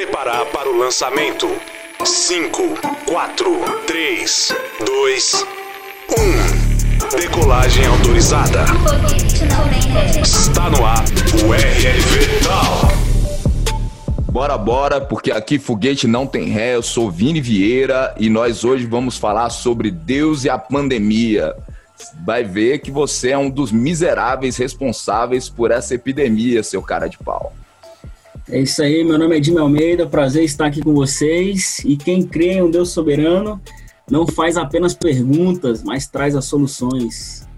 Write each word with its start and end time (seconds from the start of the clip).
preparar 0.00 0.46
para 0.46 0.66
o 0.66 0.78
lançamento. 0.78 1.46
5, 2.02 2.74
4, 3.04 3.60
3, 3.86 4.54
2, 4.86 5.46
1. 7.12 7.18
Decolagem 7.18 7.84
autorizada. 7.84 8.64
Está 10.22 10.70
no 10.70 10.86
ar 10.86 11.04
o 11.44 11.52
RLV 11.52 12.40
Tal. 12.42 12.88
Bora, 14.32 14.56
bora, 14.56 15.00
porque 15.02 15.30
aqui 15.30 15.58
foguete 15.58 16.06
não 16.06 16.26
tem 16.26 16.48
ré. 16.48 16.76
Eu 16.76 16.82
sou 16.82 17.10
Vini 17.10 17.42
Vieira 17.42 18.14
e 18.18 18.30
nós 18.30 18.64
hoje 18.64 18.86
vamos 18.86 19.18
falar 19.18 19.50
sobre 19.50 19.90
Deus 19.90 20.44
e 20.44 20.48
a 20.48 20.56
pandemia. 20.56 21.54
Vai 22.24 22.42
ver 22.42 22.78
que 22.78 22.90
você 22.90 23.32
é 23.32 23.38
um 23.38 23.50
dos 23.50 23.70
miseráveis 23.70 24.56
responsáveis 24.56 25.50
por 25.50 25.70
essa 25.70 25.94
epidemia, 25.94 26.62
seu 26.62 26.82
cara 26.82 27.06
de 27.06 27.18
pau. 27.18 27.52
É 28.48 28.58
isso 28.58 28.82
aí, 28.82 29.04
meu 29.04 29.18
nome 29.18 29.36
é 29.36 29.40
Dime 29.40 29.58
Almeida, 29.58 30.06
prazer 30.06 30.44
estar 30.44 30.66
aqui 30.66 30.80
com 30.80 30.94
vocês. 30.94 31.80
E 31.84 31.96
quem 31.96 32.22
crê 32.22 32.54
em 32.54 32.62
um 32.62 32.70
Deus 32.70 32.90
soberano 32.90 33.60
não 34.10 34.26
faz 34.26 34.56
apenas 34.56 34.94
perguntas, 34.94 35.82
mas 35.82 36.08
traz 36.08 36.34
as 36.34 36.44
soluções. 36.46 37.48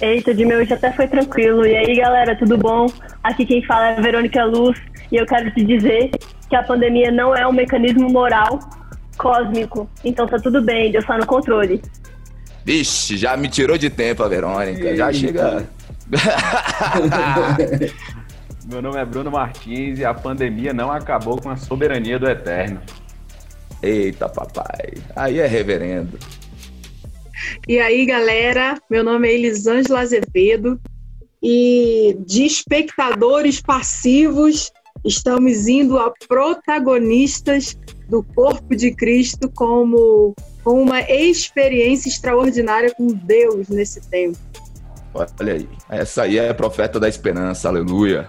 Eita, 0.00 0.32
Dime, 0.34 0.56
hoje 0.56 0.72
até 0.72 0.92
foi 0.92 1.06
tranquilo. 1.08 1.66
E 1.66 1.76
aí, 1.76 1.96
galera, 1.96 2.36
tudo 2.36 2.56
bom? 2.56 2.86
Aqui 3.22 3.44
quem 3.44 3.64
fala 3.64 3.90
é 3.90 3.98
a 3.98 4.00
Verônica 4.00 4.44
Luz 4.44 4.78
e 5.10 5.16
eu 5.16 5.26
quero 5.26 5.50
te 5.52 5.64
dizer 5.64 6.10
que 6.48 6.56
a 6.56 6.62
pandemia 6.62 7.10
não 7.10 7.34
é 7.34 7.46
um 7.46 7.52
mecanismo 7.52 8.08
moral 8.08 8.60
cósmico. 9.16 9.90
Então 10.04 10.26
tá 10.26 10.38
tudo 10.38 10.62
bem, 10.62 10.92
Deus 10.92 11.04
tá 11.04 11.18
no 11.18 11.26
controle. 11.26 11.82
Vixe, 12.64 13.16
já 13.16 13.36
me 13.36 13.48
tirou 13.48 13.76
de 13.76 13.90
tempo 13.90 14.22
a 14.22 14.28
Verônica. 14.28 14.96
Já 14.96 15.12
chega. 15.12 15.68
Meu 18.68 18.82
nome 18.82 18.98
é 18.98 19.04
Bruno 19.04 19.30
Martins 19.30 19.98
e 19.98 20.04
a 20.04 20.12
pandemia 20.12 20.74
não 20.74 20.92
acabou 20.92 21.40
com 21.40 21.48
a 21.48 21.56
soberania 21.56 22.18
do 22.18 22.28
Eterno. 22.28 22.82
Eita, 23.82 24.28
papai. 24.28 24.92
Aí 25.16 25.38
é 25.38 25.46
reverendo. 25.46 26.18
E 27.66 27.78
aí, 27.78 28.04
galera, 28.04 28.78
meu 28.90 29.02
nome 29.02 29.26
é 29.26 29.32
Elisângela 29.32 30.00
Azevedo 30.00 30.78
e 31.42 32.14
de 32.26 32.44
espectadores 32.44 33.58
passivos 33.58 34.70
estamos 35.02 35.66
indo 35.66 35.96
a 35.96 36.12
protagonistas 36.28 37.78
do 38.06 38.22
corpo 38.22 38.76
de 38.76 38.90
Cristo 38.90 39.50
como 39.54 40.36
com 40.62 40.82
uma 40.82 41.00
experiência 41.00 42.10
extraordinária 42.10 42.92
com 42.94 43.06
Deus 43.06 43.68
nesse 43.70 44.02
tempo. 44.10 44.36
Olha 45.14 45.54
aí, 45.54 45.68
essa 45.88 46.24
aí 46.24 46.36
é 46.36 46.50
a 46.50 46.54
profeta 46.54 47.00
da 47.00 47.08
esperança, 47.08 47.66
aleluia. 47.68 48.28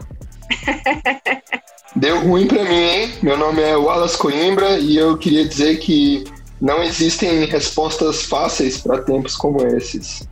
Deu 1.95 2.19
ruim 2.19 2.47
para 2.47 2.63
mim, 2.63 2.75
hein? 2.75 3.11
Meu 3.21 3.37
nome 3.37 3.61
é 3.61 3.75
Wallace 3.75 4.17
Coimbra 4.17 4.77
e 4.77 4.95
eu 4.95 5.17
queria 5.17 5.47
dizer 5.47 5.77
que 5.77 6.23
não 6.61 6.83
existem 6.83 7.45
respostas 7.45 8.23
fáceis 8.23 8.77
para 8.77 9.01
tempos 9.01 9.35
como 9.35 9.65
esses. 9.65 10.27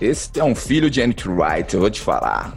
Esse 0.00 0.30
é 0.38 0.44
um 0.44 0.54
filho 0.54 0.90
de 0.90 1.02
Andrew 1.02 1.36
Wright, 1.36 1.74
eu 1.74 1.80
vou 1.80 1.90
te 1.90 2.00
falar. 2.00 2.56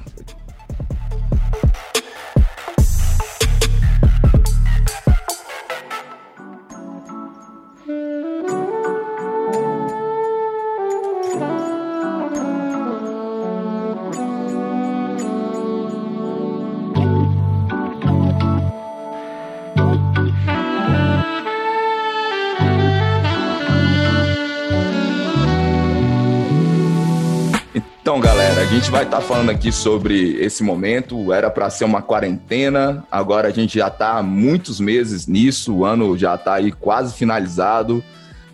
Gente 28.74 28.90
vai 28.90 29.04
estar 29.04 29.18
tá 29.18 29.22
falando 29.22 29.50
aqui 29.50 29.70
sobre 29.70 30.42
esse 30.42 30.64
momento. 30.64 31.34
Era 31.34 31.50
para 31.50 31.70
ser 31.70 31.84
uma 31.84 32.02
quarentena, 32.02 33.04
agora 33.12 33.50
a 33.50 33.52
gente 33.52 33.78
já 33.78 33.90
está 33.90 34.14
há 34.14 34.24
muitos 34.24 34.80
meses 34.80 35.28
nisso, 35.28 35.74
o 35.76 35.86
ano 35.86 36.18
já 36.18 36.36
está 36.36 36.54
aí 36.54 36.72
quase 36.72 37.14
finalizado. 37.14 38.02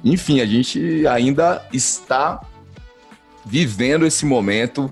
Enfim, 0.04 0.42
a 0.42 0.46
gente 0.48 1.06
ainda 1.06 1.64
está 1.72 2.42
vivendo 3.46 4.08
esse 4.08 4.26
momento 4.26 4.92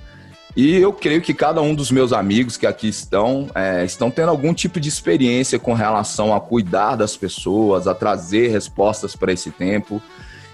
e 0.56 0.75
eu 0.75 0.94
creio 0.94 1.24
que 1.24 1.34
cada 1.34 1.59
um 1.59 1.74
dos 1.74 1.90
meus 1.90 2.14
amigos 2.14 2.56
que 2.56 2.68
aqui 2.68 2.88
estão 2.88 3.50
é, 3.56 3.84
estão 3.84 4.12
tendo 4.12 4.30
algum 4.30 4.53
tipo 4.53 4.80
de 4.80 4.90
experiência 4.90 5.58
com 5.58 5.74
relação 5.74 6.35
a 6.35 6.40
cuidar 6.40 6.96
das 6.96 7.18
pessoas, 7.18 7.88
a 7.88 7.96
trazer 7.96 8.50
respostas 8.50 9.16
para 9.16 9.34
esse 9.34 9.50
tempo. 9.50 10.00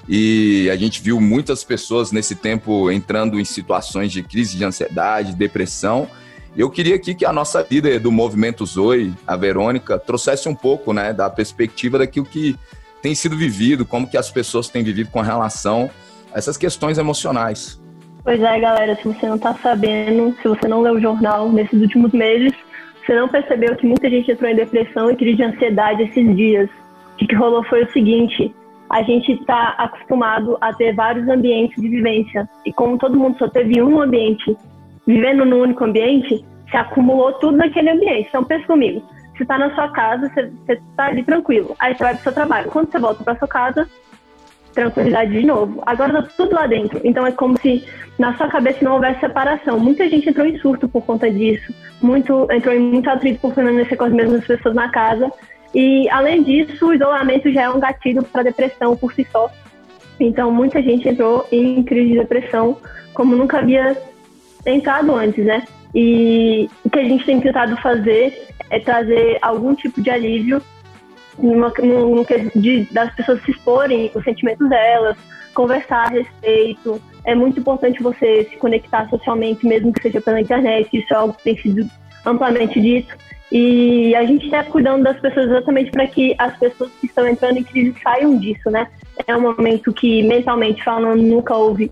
E 0.08 0.70
a 0.72 0.76
gente 0.76 1.02
viu 1.02 1.20
muitas 1.22 1.64
pessoas 1.64 2.12
nesse 2.12 2.36
tempo 2.36 2.90
entrando 2.92 3.40
em 3.40 3.46
situações 3.46 4.12
de 4.12 4.24
crise 4.24 4.58
de 4.58 4.64
ansiedade, 4.64 5.36
depressão. 5.36 6.08
Eu 6.56 6.70
queria 6.70 6.96
aqui 6.96 7.16
que 7.16 7.26
a 7.26 7.32
nossa 7.32 7.66
líder 7.70 8.00
do 8.00 8.12
movimento 8.12 8.66
Zoe, 8.66 9.14
a 9.26 9.38
Verônica, 9.38 9.98
trouxesse 9.98 10.50
um 10.50 10.56
pouco, 10.56 10.92
né, 10.92 11.14
da 11.14 11.30
perspectiva 11.30 12.00
daquilo 12.00 12.26
que 12.26 12.58
tem 13.02 13.16
sido 13.16 13.38
vivido, 13.38 13.86
como 13.86 14.08
que 14.08 14.18
as 14.18 14.30
pessoas 14.30 14.68
têm 14.68 14.84
vivido 14.84 15.10
com 15.10 15.22
relação 15.22 15.90
a 16.34 16.38
essas 16.38 16.58
questões 16.58 16.98
emocionais. 16.98 17.82
Pois 18.24 18.42
é, 18.42 18.60
galera, 18.60 18.96
se 18.98 19.04
você 19.04 19.28
não 19.28 19.36
está 19.36 19.56
sabendo, 19.56 20.36
se 20.42 20.48
você 20.48 20.68
não 20.68 20.82
leu 20.82 20.96
o 20.96 21.02
jornal 21.02 21.52
nesses 21.52 21.82
últimos 21.82 22.12
meses, 22.12 22.54
você 23.04 23.16
não 23.16 23.28
percebeu 23.28 23.76
que 23.76 23.88
muita 23.88 24.10
gente 24.10 24.32
entrou 24.32 24.50
em 24.50 24.56
depressão 24.56 25.10
e 25.10 25.16
crise 25.16 25.38
de 25.38 25.44
ansiedade 25.44 26.04
esses 26.04 26.36
dias. 26.36 26.70
O 27.20 27.26
que 27.26 27.36
rolou 27.36 27.64
foi 27.64 27.84
o 27.84 27.92
seguinte: 27.92 28.54
a 28.92 29.02
gente 29.04 29.32
está 29.32 29.70
acostumado 29.78 30.58
a 30.60 30.74
ter 30.74 30.94
vários 30.94 31.28
ambientes 31.30 31.82
de 31.82 31.88
vivência. 31.88 32.48
E 32.66 32.74
como 32.74 32.98
todo 32.98 33.18
mundo 33.18 33.38
só 33.38 33.48
teve 33.48 33.82
um 33.82 34.02
ambiente, 34.02 34.56
vivendo 35.08 35.46
num 35.46 35.62
único 35.62 35.84
ambiente, 35.84 36.46
se 36.70 36.78
acumulou 36.78 37.34
tudo 37.34 37.58
naquele 37.58 37.90
ambiente. 37.90 38.28
Então, 38.30 38.44
pensa 38.44 38.68
comigo. 38.68 39.02
Você 39.36 39.44
está 39.44 39.58
na 39.58 39.74
sua 39.74 39.90
casa, 39.90 40.30
você 40.30 40.74
está 40.74 41.06
ali 41.06 41.24
tranquilo. 41.24 41.76
Aí 41.80 41.96
você 41.96 42.04
vai 42.04 42.14
o 42.14 42.18
seu 42.18 42.34
trabalho. 42.34 42.70
Quando 42.70 42.92
você 42.92 43.00
volta 43.00 43.24
para 43.24 43.40
sua 43.40 43.48
casa, 43.48 43.88
tranquilidade 44.74 45.32
de 45.32 45.46
novo. 45.46 45.82
Agora 45.86 46.22
tá 46.22 46.30
tudo 46.36 46.56
lá 46.56 46.68
dentro. 46.68 47.00
Então 47.04 47.26
é 47.26 47.32
como 47.32 47.58
se 47.60 47.86
na 48.20 48.36
sua 48.36 48.48
cabeça 48.48 48.84
não 48.84 48.94
houvesse 48.94 49.20
separação. 49.20 49.80
Muita 49.80 50.10
gente 50.10 50.30
entrou 50.30 50.46
em 50.46 50.58
surto 50.60 50.88
por 50.88 51.04
conta 51.04 51.32
disso. 51.32 51.74
Muito, 52.02 52.48
entrou 52.52 52.74
em 52.76 52.80
muito 52.80 53.10
atrito 53.10 53.40
por 53.40 53.54
permanecer 53.54 53.98
com 53.98 54.06
as 54.06 54.14
mesmas 54.14 54.46
pessoas 54.46 54.76
na 54.76 54.90
casa. 54.90 55.32
E, 55.74 56.10
além 56.10 56.44
disso, 56.44 56.88
o 56.88 56.94
isolamento 56.94 57.52
já 57.52 57.64
é 57.64 57.70
um 57.70 57.80
gatilho 57.80 58.24
para 58.24 58.44
depressão 58.44 58.96
por 58.96 59.14
si 59.14 59.26
só. 59.32 59.50
Então, 60.20 60.52
muita 60.52 60.82
gente 60.82 61.08
entrou 61.08 61.48
em 61.52 61.82
crise 61.84 62.10
de 62.10 62.20
depressão 62.20 62.78
como 63.14 63.36
nunca 63.36 63.60
havia 63.60 63.98
entrado 64.66 65.16
antes, 65.16 65.46
né? 65.46 65.66
E 65.94 66.70
o 66.84 66.90
que 66.90 67.00
a 67.00 67.04
gente 67.04 67.26
tem 67.26 67.40
tentado 67.40 67.76
fazer 67.78 68.48
é 68.70 68.80
trazer 68.80 69.38
algum 69.42 69.76
tipo 69.76 70.02
de 70.02 70.10
alívio 70.10 70.62
no, 71.38 71.70
no, 71.70 72.26
de, 72.56 72.88
das 72.92 73.14
pessoas 73.16 73.42
se 73.44 73.52
exporem 73.52 74.12
os 74.14 74.24
sentimentos 74.24 74.70
delas, 74.70 75.18
conversar 75.54 76.08
a 76.08 76.10
respeito. 76.10 77.02
É 77.26 77.36
muito 77.36 77.60
importante 77.60 78.02
você 78.02 78.48
se 78.50 78.56
conectar 78.58 79.10
socialmente, 79.10 79.66
mesmo 79.66 79.92
que 79.92 80.02
seja 80.02 80.22
pela 80.22 80.40
internet. 80.40 80.90
Isso 80.94 81.14
é 81.14 81.18
algo 81.18 81.34
que 81.34 81.44
tem 81.44 81.58
sido 81.58 81.90
amplamente 82.26 82.80
dito. 82.80 83.16
E 83.52 84.16
a 84.16 84.24
gente 84.24 84.46
está 84.46 84.64
cuidando 84.64 85.04
das 85.04 85.20
pessoas 85.20 85.48
exatamente 85.48 85.92
para 85.92 86.08
que 86.08 86.34
as 86.38 86.58
pessoas 86.58 86.90
que 87.02 87.06
estão 87.06 87.28
entrando 87.28 87.58
em 87.58 87.64
crise 87.64 87.94
saiam 88.02 88.38
disso, 88.38 88.70
né? 88.72 88.88
É 89.28 89.36
um 89.36 89.42
momento 89.42 89.92
que, 89.92 90.24
mentalmente 90.24 90.82
falando, 90.82 91.22
nunca 91.22 91.54
houve 91.54 91.92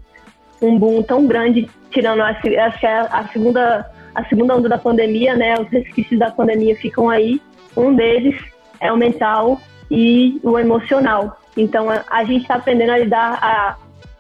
um 0.62 0.80
boom 0.80 1.04
tão 1.04 1.28
grande, 1.28 1.70
tirando 1.92 2.22
acho 2.22 2.42
que 2.42 2.56
é 2.56 3.00
a 3.00 3.28
segunda, 3.34 3.92
a 4.16 4.24
segunda 4.26 4.56
onda 4.56 4.70
da 4.70 4.78
pandemia, 4.78 5.36
né? 5.36 5.60
Os 5.60 5.68
resquícios 5.68 6.18
da 6.18 6.32
pandemia 6.32 6.78
ficam 6.78 7.10
aí. 7.10 7.42
Um 7.76 7.94
deles 7.94 8.42
é 8.80 8.92
o 8.92 8.98
mental 8.98 9.60
e 9.92 10.40
o 10.42 10.58
emocional. 10.58 11.42
Então 11.58 11.90
a, 11.90 12.06
a 12.10 12.24
gente 12.24 12.44
está 12.44 12.56
aprendendo 12.56 12.94
a 12.94 12.98
lidar, 12.98 13.38
a, 13.42 13.78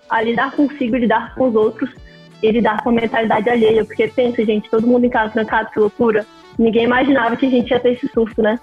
a 0.09 0.21
lidar 0.21 0.51
consigo, 0.51 0.97
lidar 0.97 1.35
com 1.35 1.47
os 1.47 1.55
outros 1.55 1.89
e 2.43 2.51
lidar 2.51 2.83
com 2.83 2.89
a 2.89 2.93
mentalidade 2.93 3.49
alheia. 3.49 3.85
Porque 3.85 4.09
pensa, 4.09 4.43
gente, 4.43 4.69
todo 4.69 4.85
mundo 4.85 5.05
em 5.05 5.09
casa 5.09 5.31
trancado, 5.31 5.71
que 5.71 5.79
loucura 5.79 6.25
ninguém 6.59 6.83
imaginava 6.83 7.37
que 7.37 7.45
a 7.45 7.49
gente 7.49 7.71
ia 7.71 7.79
ter 7.79 7.93
esse 7.93 8.07
surto, 8.09 8.41
né? 8.41 8.59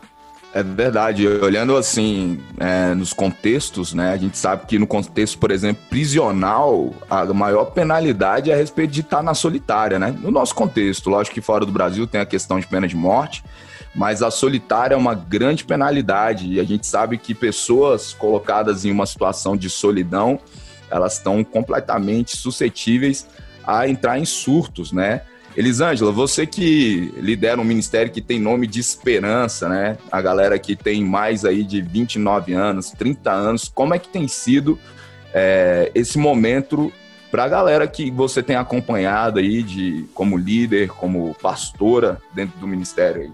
É 0.53 0.63
verdade. 0.63 1.27
Olhando 1.27 1.77
assim, 1.77 2.41
é, 2.59 2.95
nos 2.95 3.13
contextos, 3.13 3.93
né? 3.93 4.13
A 4.13 4.17
gente 4.17 4.39
sabe 4.39 4.67
que 4.67 4.79
no 4.79 4.87
contexto, 4.87 5.39
por 5.39 5.51
exemplo, 5.51 5.83
prisional, 5.91 6.95
a 7.11 7.25
maior 7.27 7.67
penalidade 7.67 8.51
é 8.51 8.55
a 8.55 8.57
respeito 8.57 8.93
de 8.93 9.01
estar 9.01 9.23
na 9.23 9.35
solitária, 9.35 9.99
né? 9.99 10.17
No 10.19 10.31
nosso 10.31 10.55
contexto, 10.55 11.11
lógico 11.11 11.35
que 11.35 11.41
fora 11.41 11.67
do 11.67 11.73
Brasil 11.73 12.07
tem 12.07 12.21
a 12.21 12.27
questão 12.27 12.61
de 12.61 12.67
pena 12.67 12.87
de 12.87 12.97
morte, 12.97 13.43
mas 13.95 14.23
a 14.23 14.31
solitária 14.31 14.95
é 14.95 14.97
uma 14.97 15.15
grande 15.15 15.65
penalidade 15.65 16.51
e 16.51 16.61
a 16.61 16.65
gente 16.65 16.87
sabe 16.87 17.19
que 17.19 17.35
pessoas 17.35 18.15
colocadas 18.15 18.85
em 18.85 18.91
uma 18.91 19.07
situação 19.07 19.57
de 19.57 19.69
solidão, 19.69 20.39
elas 20.91 21.15
estão 21.15 21.43
completamente 21.43 22.37
suscetíveis 22.37 23.27
a 23.67 23.89
entrar 23.89 24.19
em 24.19 24.25
surtos, 24.25 24.93
né? 24.93 25.23
Elisângela, 25.57 26.13
você 26.13 26.47
que 26.47 27.15
lidera 27.17 27.59
um 27.59 27.65
ministério 27.65 28.13
que 28.13 28.21
tem 28.21 28.39
nome 28.39 28.67
de 28.67 28.79
esperança, 28.79 29.69
né? 29.69 29.97
A 30.13 30.21
galera 30.21 30.59
que 30.59 30.77
tem 30.77 31.03
mais 31.03 31.47
aí 31.47 31.65
de 31.65 31.81
29 31.81 32.53
anos, 32.53 32.91
30 32.91 33.33
anos, 33.33 33.71
como 33.75 33.95
é 33.95 33.99
que 33.99 34.09
tem 34.09 34.29
sido 34.29 34.79
é, 35.33 35.91
esse 35.95 36.19
momento 36.19 36.93
para 37.31 37.45
a 37.45 37.49
galera 37.49 37.89
que 37.89 38.11
você 38.11 38.43
tem 38.43 38.55
acompanhado 38.55 39.39
aí 39.39 39.63
de 39.63 40.05
como 40.13 40.37
líder, 40.37 40.89
como 40.89 41.35
pastora 41.41 42.21
dentro 42.35 42.59
do 42.59 42.67
ministério 42.67 43.23
aí? 43.23 43.33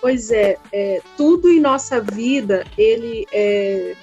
Pois 0.00 0.30
é, 0.30 0.58
é 0.72 1.00
tudo 1.16 1.48
em 1.48 1.60
nossa 1.60 2.00
vida 2.00 2.64
ele 2.78 3.26
é, 3.32 3.96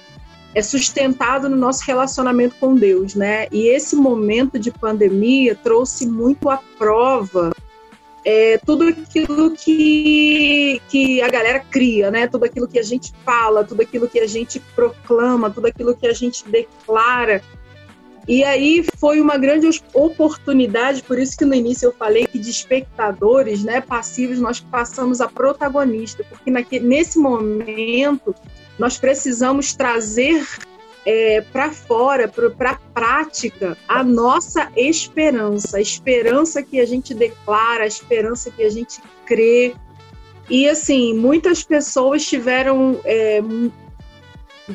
é, 0.54 0.62
sustentado 0.62 1.48
no 1.48 1.56
nosso 1.56 1.84
relacionamento 1.86 2.56
com 2.60 2.74
Deus, 2.74 3.14
né? 3.14 3.46
E 3.50 3.68
esse 3.68 3.96
momento 3.96 4.58
de 4.58 4.70
pandemia 4.70 5.54
trouxe 5.54 6.06
muito 6.06 6.48
à 6.50 6.58
prova 6.78 7.52
é, 8.24 8.58
tudo 8.58 8.84
aquilo 8.88 9.50
que, 9.52 10.80
que 10.88 11.20
a 11.22 11.28
galera 11.28 11.60
cria, 11.60 12.10
né? 12.10 12.26
Tudo 12.26 12.44
aquilo 12.44 12.68
que 12.68 12.78
a 12.78 12.82
gente 12.82 13.12
fala, 13.24 13.64
tudo 13.64 13.82
aquilo 13.82 14.08
que 14.08 14.20
a 14.20 14.26
gente 14.26 14.60
proclama, 14.74 15.50
tudo 15.50 15.66
aquilo 15.66 15.96
que 15.96 16.06
a 16.06 16.12
gente 16.12 16.48
declara 16.48 17.42
e 18.26 18.44
aí 18.44 18.84
foi 18.98 19.20
uma 19.20 19.36
grande 19.36 19.68
oportunidade, 19.92 21.02
por 21.02 21.18
isso 21.18 21.36
que 21.36 21.44
no 21.44 21.54
início 21.54 21.86
eu 21.86 21.92
falei 21.92 22.26
que 22.26 22.38
de 22.38 22.50
espectadores, 22.50 23.64
né, 23.64 23.80
passivos, 23.80 24.38
nós 24.38 24.60
passamos 24.60 25.20
a 25.20 25.28
protagonista, 25.28 26.24
porque 26.28 26.50
naquele, 26.50 26.86
nesse 26.86 27.18
momento 27.18 28.34
nós 28.78 28.98
precisamos 28.98 29.74
trazer 29.74 30.46
é, 31.04 31.40
para 31.40 31.70
fora, 31.70 32.28
para 32.28 32.70
a 32.70 32.74
prática, 32.94 33.76
a 33.88 34.04
nossa 34.04 34.70
esperança, 34.76 35.78
a 35.78 35.80
esperança 35.80 36.62
que 36.62 36.80
a 36.80 36.86
gente 36.86 37.12
declara, 37.12 37.84
a 37.84 37.86
esperança 37.86 38.50
que 38.50 38.62
a 38.62 38.70
gente 38.70 39.00
crê. 39.26 39.74
E 40.48 40.68
assim, 40.68 41.14
muitas 41.14 41.62
pessoas 41.62 42.24
tiveram 42.24 43.00
é, 43.04 43.40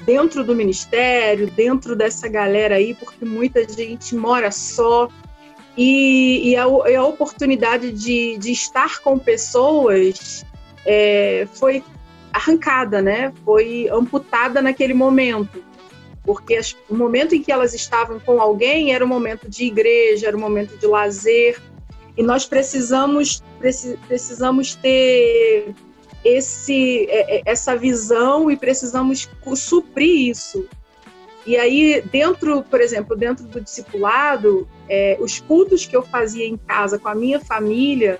dentro 0.06 0.44
do 0.44 0.56
ministério, 0.56 1.50
dentro 1.52 1.96
dessa 1.96 2.28
galera 2.28 2.76
aí, 2.76 2.94
porque 2.94 3.24
muita 3.24 3.68
gente 3.68 4.16
mora 4.16 4.52
só. 4.52 5.10
E, 5.78 6.50
e, 6.50 6.56
a, 6.56 6.64
a, 6.64 7.06
oportunidade 7.06 7.92
de, 7.92 8.36
de, 8.38 8.52
estar 8.52 9.00
com 9.00 9.20
pessoas 9.20 10.44
é, 10.84 11.48
foi 11.54 11.84
arrancada, 12.38 13.01
né? 13.01 13.34
Foi 13.44 13.89
amputada 13.92 14.62
naquele 14.62 14.94
momento. 14.94 15.63
Porque 16.24 16.60
o 16.89 16.95
momento 16.95 17.36
em 17.36 17.42
que 17.42 17.51
elas 17.51 17.74
estavam 17.74 18.19
com 18.19 18.42
alguém 18.42 18.94
era 18.94 19.04
um 19.04 19.07
momento 19.07 19.50
de 19.50 19.66
igreja, 19.66 20.28
era 20.28 20.38
um 20.38 20.39
momento 20.39 20.78
de 20.78 20.86
lazer. 20.86 21.62
E 22.18 22.24
nós 22.24 22.45
precisamos, 22.45 23.44
precisamos 24.07 24.75
ter 24.75 25.74
esse, 26.24 27.06
é, 27.10 27.38
é, 27.38 27.42
essa 27.45 27.75
visão 27.75 28.51
e 28.51 28.57
precisamos 28.57 29.30
suprir 29.56 30.30
isso. 30.30 30.68
E 31.45 31.56
aí, 31.56 32.04
dentro, 32.12 32.62
por 32.63 32.81
exemplo, 32.81 33.16
dentro 33.16 33.45
do 33.45 33.62
discipulado, 33.62 34.68
é, 34.90 35.18
os 35.22 35.40
cultos 35.40 35.86
que 35.86 35.95
eu 35.95 36.04
fazia 36.04 36.45
em 36.45 36.57
casa 36.57 37.00
com 37.00 37.07
a 37.07 37.16
minha 37.16 37.40
família, 37.40 38.19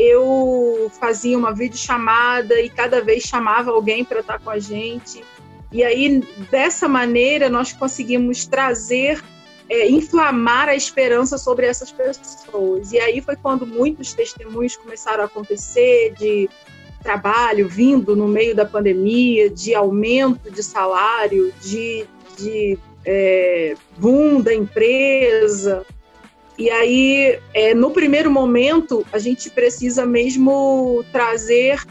eu 0.00 0.90
fazia 0.98 1.36
uma 1.36 1.52
videochamada 1.52 2.58
e 2.58 2.70
cada 2.70 3.02
vez 3.02 3.22
chamava 3.24 3.70
alguém 3.70 4.02
para 4.02 4.20
estar 4.20 4.38
com 4.38 4.48
a 4.48 4.58
gente. 4.58 5.22
E 5.70 5.84
aí, 5.84 6.20
dessa 6.50 6.88
maneira, 6.88 7.50
nós 7.50 7.74
conseguimos 7.74 8.46
trazer, 8.46 9.22
é, 9.68 9.90
inflamar 9.90 10.70
a 10.70 10.74
esperança 10.74 11.36
sobre 11.36 11.66
essas 11.66 11.92
pessoas. 11.92 12.92
E 12.92 12.98
aí 12.98 13.20
foi 13.20 13.36
quando 13.36 13.66
muitos 13.66 14.14
testemunhos 14.14 14.74
começaram 14.74 15.22
a 15.22 15.26
acontecer 15.26 16.14
de 16.18 16.48
trabalho 17.02 17.68
vindo 17.68 18.16
no 18.16 18.26
meio 18.26 18.54
da 18.54 18.64
pandemia, 18.64 19.50
de 19.50 19.74
aumento 19.74 20.50
de 20.50 20.62
salário, 20.62 21.52
de, 21.60 22.06
de 22.38 22.78
é, 23.04 23.74
boom 23.98 24.40
da 24.40 24.54
empresa. 24.54 25.84
E 26.60 26.68
aí, 26.68 27.40
é, 27.54 27.72
no 27.74 27.90
primeiro 27.90 28.30
momento, 28.30 29.02
a 29.10 29.18
gente 29.18 29.48
precisa 29.48 30.04
mesmo 30.04 31.02
trazer 31.10 31.82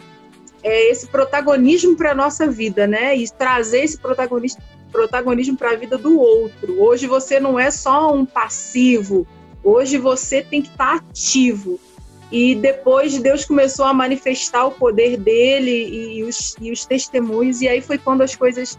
é, 0.61 0.91
esse 0.91 1.07
protagonismo 1.07 1.95
para 1.95 2.11
a 2.11 2.13
nossa 2.13 2.45
vida, 2.47 2.85
né? 2.85 3.17
E 3.17 3.27
trazer 3.31 3.79
esse 3.79 3.97
protagonismo, 3.97 4.61
para 5.57 5.71
a 5.71 5.75
vida 5.75 5.97
do 5.97 6.19
outro. 6.19 6.79
Hoje 6.79 7.07
você 7.07 7.39
não 7.39 7.57
é 7.57 7.71
só 7.71 8.13
um 8.13 8.23
passivo, 8.23 9.25
hoje 9.63 9.97
você 9.97 10.43
tem 10.43 10.61
que 10.61 10.69
estar 10.69 10.99
tá 10.99 11.03
ativo. 11.09 11.79
E 12.31 12.53
depois 12.53 13.17
Deus 13.17 13.45
começou 13.45 13.85
a 13.85 13.93
manifestar 13.93 14.67
o 14.67 14.71
poder 14.71 15.17
dele 15.17 16.17
e 16.19 16.23
os, 16.23 16.55
e 16.61 16.71
os 16.71 16.85
testemunhos, 16.85 17.59
e 17.61 17.67
aí 17.67 17.81
foi 17.81 17.97
quando 17.97 18.21
as 18.21 18.35
coisas. 18.35 18.77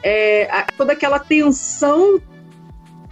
É, 0.00 0.66
toda 0.76 0.92
aquela 0.92 1.18
tensão 1.18 2.20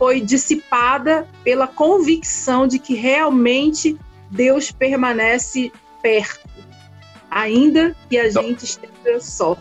foi 0.02 0.20
dissipada 0.20 1.28
pela 1.44 1.68
convicção 1.68 2.66
de 2.66 2.80
que 2.80 2.92
realmente 2.92 3.96
Deus 4.28 4.72
permanece 4.72 5.70
perto, 6.02 6.40
ainda 7.30 7.94
que 8.10 8.18
a 8.18 8.28
então, 8.28 8.42
gente 8.42 8.64
esteja 8.64 9.20
só. 9.20 9.56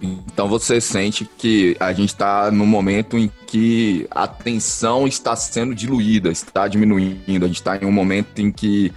Então 0.00 0.46
você 0.46 0.80
sente 0.80 1.28
que 1.36 1.76
a 1.80 1.92
gente 1.92 2.10
está 2.10 2.48
no 2.52 2.64
momento 2.64 3.18
em 3.18 3.28
que 3.44 4.06
a 4.08 4.28
tensão 4.28 5.04
está 5.04 5.34
sendo 5.34 5.74
diluída, 5.74 6.30
está 6.30 6.68
diminuindo. 6.68 7.44
A 7.44 7.48
gente 7.48 7.56
está 7.56 7.76
em 7.76 7.86
um 7.86 7.90
momento 7.90 8.40
em 8.40 8.52
que 8.52 8.92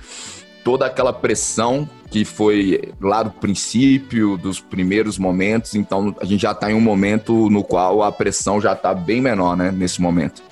toda 0.68 0.86
aquela 0.86 1.14
pressão 1.14 1.90
que 2.12 2.26
foi 2.26 2.92
lá 3.00 3.24
do 3.24 3.32
princípio, 3.32 4.36
dos 4.38 4.60
primeiros 4.60 5.18
momentos, 5.18 5.76
então 5.76 6.14
a 6.20 6.26
gente 6.26 6.42
já 6.42 6.52
está 6.52 6.70
em 6.70 6.74
um 6.74 6.82
momento 6.82 7.50
no 7.50 7.64
qual 7.64 8.04
a 8.04 8.12
pressão 8.12 8.60
já 8.60 8.74
está 8.74 8.94
bem 8.94 9.22
menor, 9.22 9.56
né? 9.56 9.72
Nesse 9.72 10.02
momento. 10.02 10.44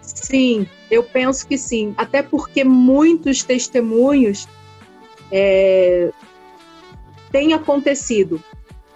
Sim, 0.00 0.66
eu 0.90 1.02
penso 1.02 1.46
que 1.46 1.58
sim. 1.58 1.92
Até 1.98 2.22
porque 2.22 2.64
muitos 2.64 3.42
testemunhos 3.42 4.48
é, 5.30 6.12
têm 7.30 7.52
acontecido 7.52 8.42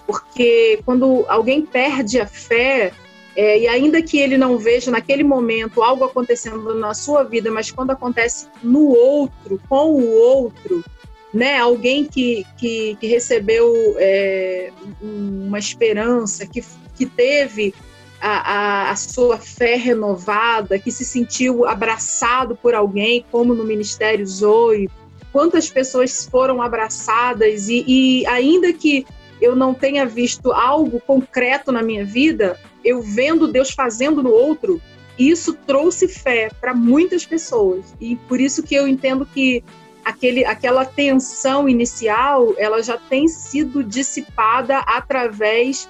porque 0.07 0.81
quando 0.87 1.27
alguém 1.29 1.67
perde 1.67 2.19
a 2.19 2.27
fé, 2.27 2.93
é, 3.35 3.61
e 3.61 3.69
ainda 3.69 4.03
que 4.03 4.19
ele 4.19 4.37
não 4.37 4.59
veja 4.59 4.91
naquele 4.91 5.25
momento 5.25 5.83
algo 5.83 6.05
acontecendo 6.05 6.75
na 6.75 6.93
sua 6.93 7.23
vida, 7.23 7.51
mas 7.51 7.71
quando 7.71 7.91
acontece 7.91 8.47
no 8.63 8.89
outro, 8.89 9.61
com 9.69 9.95
o 9.95 10.11
outro, 10.13 10.85
né, 11.33 11.59
alguém 11.59 12.05
que, 12.05 12.45
que, 12.59 12.97
que 13.01 13.07
recebeu 13.07 13.97
é, 13.99 14.71
uma 15.01 15.59
esperança, 15.59 16.47
que, 16.47 16.63
que 16.95 17.07
teve 17.07 17.75
a, 18.21 18.53
a, 18.53 18.91
a, 18.91 18.97
sua 18.97 19.39
fé 19.39 19.77
renovada, 19.77 20.79
que 20.79 20.93
se 20.93 21.05
sentiu 21.05 21.67
abraçado 21.67 22.55
por 22.55 22.75
alguém, 22.75 23.25
como 23.33 23.55
no 23.55 23.65
Ministério 23.65 24.27
Zoe, 24.27 24.91
quantas 25.33 25.71
pessoas 25.71 26.27
foram 26.31 26.61
abraçadas 26.61 27.69
e, 27.69 27.83
e 27.89 28.27
ainda 28.27 28.71
que 28.75 29.07
eu 29.41 29.57
não 29.57 29.73
tenha 29.73 30.05
visto 30.05 30.53
algo 30.53 31.01
concreto 31.01 31.73
na 31.73 31.83
minha 31.83 32.05
vida, 32.05 32.61
eu 32.85 33.03
vendo 33.03 33.49
Deus 33.49 33.71
fazendo 33.71 34.23
no 34.23 34.31
outro, 34.31 34.81
isso 35.19 35.55
trouxe 35.55 36.09
fé 36.09 36.51
para 36.61 36.75
muitas 36.75 37.25
pessoas. 37.25 37.95
E 38.01 38.17
por 38.17 38.41
isso 38.41 38.63
que 38.63 38.75
eu 38.75 38.89
entendo 38.89 39.27
que 39.27 39.63
aquele, 40.05 40.45
aquela 40.45 40.85
tensão 40.85 41.69
inicial, 41.69 42.55
ela 42.57 42.83
já 42.83 42.97
tem 42.97 43.29
sido 43.29 43.85
dissipada 43.85 44.79
através 44.79 45.89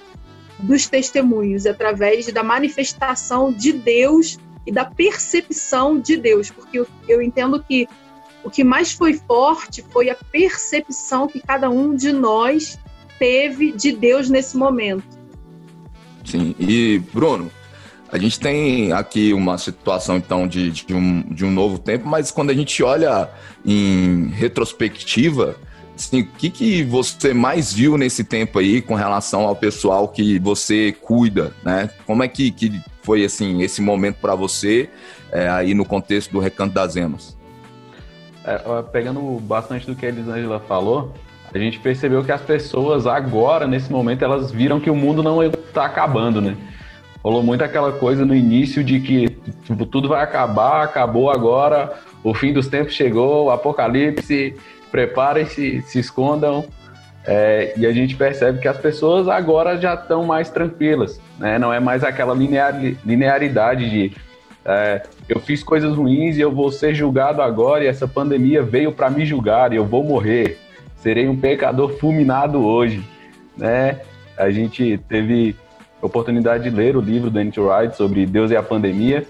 dos 0.59 0.87
testemunhos, 0.87 1.65
através 1.65 2.27
da 2.27 2.43
manifestação 2.43 3.51
de 3.51 3.73
Deus 3.73 4.37
e 4.65 4.71
da 4.71 4.85
percepção 4.85 5.99
de 5.99 6.15
Deus, 6.15 6.49
porque 6.49 6.79
eu, 6.79 6.87
eu 7.07 7.21
entendo 7.21 7.61
que 7.61 7.87
o 8.43 8.49
que 8.49 8.63
mais 8.63 8.91
foi 8.91 9.13
forte 9.13 9.83
foi 9.91 10.09
a 10.09 10.15
percepção 10.15 11.27
que 11.27 11.39
cada 11.39 11.69
um 11.69 11.95
de 11.95 12.11
nós 12.11 12.77
teve 13.17 13.71
de 13.71 13.91
Deus 13.91 14.29
nesse 14.29 14.57
momento. 14.57 15.22
Sim, 16.23 16.55
e 16.59 17.01
Bruno, 17.13 17.51
a 18.13 18.17
gente 18.17 18.39
tem 18.39 18.91
aqui 18.91 19.33
uma 19.33 19.57
situação 19.57 20.17
então 20.17 20.47
de, 20.47 20.71
de, 20.71 20.93
um, 20.93 21.21
de 21.21 21.43
um 21.43 21.51
novo 21.51 21.79
tempo, 21.79 22.07
mas 22.07 22.29
quando 22.29 22.51
a 22.51 22.53
gente 22.53 22.83
olha 22.83 23.29
em 23.65 24.27
retrospectiva, 24.27 25.55
assim, 25.95 26.21
o 26.21 26.27
que, 26.27 26.49
que 26.49 26.83
você 26.83 27.33
mais 27.33 27.73
viu 27.73 27.97
nesse 27.97 28.23
tempo 28.23 28.59
aí 28.59 28.81
com 28.81 28.93
relação 28.93 29.41
ao 29.41 29.55
pessoal 29.55 30.07
que 30.07 30.37
você 30.37 30.91
cuida, 30.91 31.53
né? 31.63 31.89
Como 32.05 32.23
é 32.23 32.27
que, 32.27 32.51
que 32.51 32.81
foi 33.01 33.25
assim 33.25 33.61
esse 33.61 33.81
momento 33.81 34.17
para 34.17 34.35
você 34.35 34.89
é, 35.31 35.49
aí 35.49 35.73
no 35.73 35.83
contexto 35.83 36.31
do 36.31 36.39
Recanto 36.39 36.73
das 36.73 36.95
Emas? 36.95 37.35
É, 38.45 38.59
pegando 38.91 39.39
bastante 39.39 39.85
do 39.87 39.95
que 39.95 40.05
a 40.05 40.09
Elisângela 40.09 40.59
falou, 40.59 41.13
a 41.53 41.57
gente 41.57 41.79
percebeu 41.79 42.23
que 42.23 42.31
as 42.31 42.41
pessoas 42.41 43.05
agora, 43.05 43.67
nesse 43.67 43.91
momento, 43.91 44.23
elas 44.23 44.51
viram 44.51 44.79
que 44.79 44.89
o 44.89 44.95
mundo 44.95 45.21
não 45.21 45.43
está 45.43 45.85
acabando, 45.85 46.41
né? 46.41 46.55
Rolou 47.23 47.43
muito 47.43 47.63
aquela 47.63 47.91
coisa 47.91 48.25
no 48.25 48.35
início 48.35 48.83
de 48.83 48.99
que 48.99 49.29
tipo, 49.63 49.85
tudo 49.85 50.09
vai 50.09 50.23
acabar, 50.23 50.83
acabou 50.83 51.31
agora, 51.31 51.93
o 52.23 52.33
fim 52.33 52.51
dos 52.51 52.67
tempos 52.67 52.93
chegou, 52.93 53.49
apocalipse, 53.51 54.55
preparem-se, 54.91 55.81
se 55.83 55.99
escondam. 55.99 56.65
É, 57.25 57.73
e 57.77 57.85
a 57.85 57.93
gente 57.93 58.15
percebe 58.15 58.59
que 58.59 58.67
as 58.67 58.77
pessoas 58.77 59.29
agora 59.29 59.77
já 59.79 59.93
estão 59.93 60.25
mais 60.25 60.49
tranquilas, 60.49 61.21
né? 61.39 61.57
Não 61.57 61.71
é 61.71 61.79
mais 61.79 62.03
aquela 62.03 62.33
linear, 62.33 62.77
linearidade 63.05 63.89
de 63.89 64.11
é, 64.65 65.03
eu 65.27 65.39
fiz 65.39 65.63
coisas 65.63 65.95
ruins 65.95 66.37
e 66.37 66.41
eu 66.41 66.51
vou 66.51 66.71
ser 66.71 66.93
julgado 66.93 67.41
agora 67.41 67.83
e 67.83 67.87
essa 67.87 68.07
pandemia 68.07 68.63
veio 68.63 68.91
para 68.91 69.09
me 69.09 69.25
julgar 69.25 69.73
e 69.73 69.75
eu 69.75 69.85
vou 69.85 70.03
morrer. 70.03 70.57
Serei 71.03 71.27
um 71.27 71.35
pecador 71.35 71.97
fulminado 71.97 72.65
hoje, 72.65 73.03
né? 73.57 73.99
A 74.37 74.49
gente 74.49 74.97
teve 75.09 75.53
oportunidade 76.01 76.63
de 76.63 76.69
ler 76.69 76.95
o 76.95 77.01
livro 77.01 77.29
do 77.29 77.37
Andy 77.37 77.59
Wright 77.59 77.97
sobre 77.97 78.25
Deus 78.25 78.51
e 78.51 78.55
a 78.55 78.63
pandemia 78.63 79.27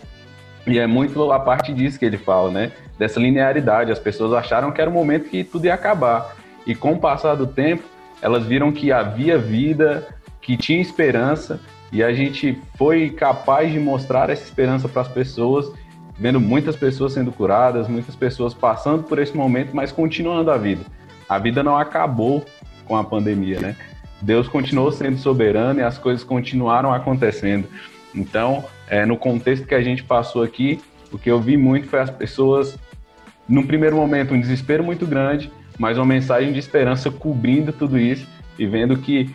e 0.67 0.77
é 0.77 0.85
muito 0.85 1.31
a 1.31 1.39
parte 1.39 1.73
disso 1.73 1.97
que 1.97 2.05
ele 2.05 2.19
fala, 2.19 2.51
né? 2.51 2.71
Dessa 2.99 3.19
linearidade. 3.19 3.91
As 3.91 3.97
pessoas 3.97 4.33
acharam 4.33 4.71
que 4.71 4.79
era 4.79 4.87
o 4.87 4.93
momento 4.93 5.31
que 5.31 5.43
tudo 5.43 5.65
ia 5.65 5.73
acabar 5.73 6.35
e 6.63 6.75
com 6.75 6.93
o 6.93 6.99
passar 6.99 7.33
do 7.33 7.47
tempo, 7.47 7.81
elas 8.21 8.45
viram 8.45 8.71
que 8.71 8.91
havia 8.91 9.35
vida, 9.35 10.07
que 10.41 10.55
tinha 10.55 10.79
esperança, 10.79 11.59
e 11.91 12.03
a 12.03 12.13
gente 12.13 12.55
foi 12.77 13.09
capaz 13.09 13.71
de 13.71 13.79
mostrar 13.79 14.29
essa 14.29 14.43
esperança 14.43 14.87
para 14.87 15.01
as 15.01 15.07
pessoas, 15.07 15.71
vendo 16.19 16.39
muitas 16.39 16.75
pessoas 16.75 17.13
sendo 17.13 17.31
curadas, 17.31 17.87
muitas 17.87 18.15
pessoas 18.15 18.53
passando 18.53 19.01
por 19.05 19.17
esse 19.17 19.35
momento, 19.35 19.75
mas 19.75 19.91
continuando 19.91 20.51
a 20.51 20.57
vida. 20.57 20.85
A 21.27 21.37
vida 21.37 21.63
não 21.63 21.77
acabou 21.77 22.45
com 22.85 22.95
a 22.95 23.03
pandemia, 23.03 23.59
né? 23.59 23.75
Deus 24.21 24.47
continuou 24.47 24.91
sendo 24.91 25.17
soberano 25.17 25.79
e 25.79 25.83
as 25.83 25.97
coisas 25.97 26.23
continuaram 26.23 26.93
acontecendo. 26.93 27.67
Então, 28.15 28.63
é, 28.87 29.05
no 29.05 29.17
contexto 29.17 29.67
que 29.67 29.75
a 29.75 29.81
gente 29.81 30.03
passou 30.03 30.43
aqui, 30.43 30.79
o 31.11 31.17
que 31.17 31.29
eu 31.29 31.39
vi 31.39 31.57
muito 31.57 31.87
foi 31.87 31.99
as 31.99 32.09
pessoas, 32.09 32.77
num 33.47 33.65
primeiro 33.65 33.95
momento, 33.95 34.33
um 34.33 34.39
desespero 34.39 34.83
muito 34.83 35.05
grande, 35.05 35.51
mas 35.77 35.97
uma 35.97 36.05
mensagem 36.05 36.53
de 36.53 36.59
esperança 36.59 37.11
cobrindo 37.11 37.73
tudo 37.73 37.97
isso 37.99 38.27
e 38.57 38.65
vendo 38.65 38.97
que 38.97 39.29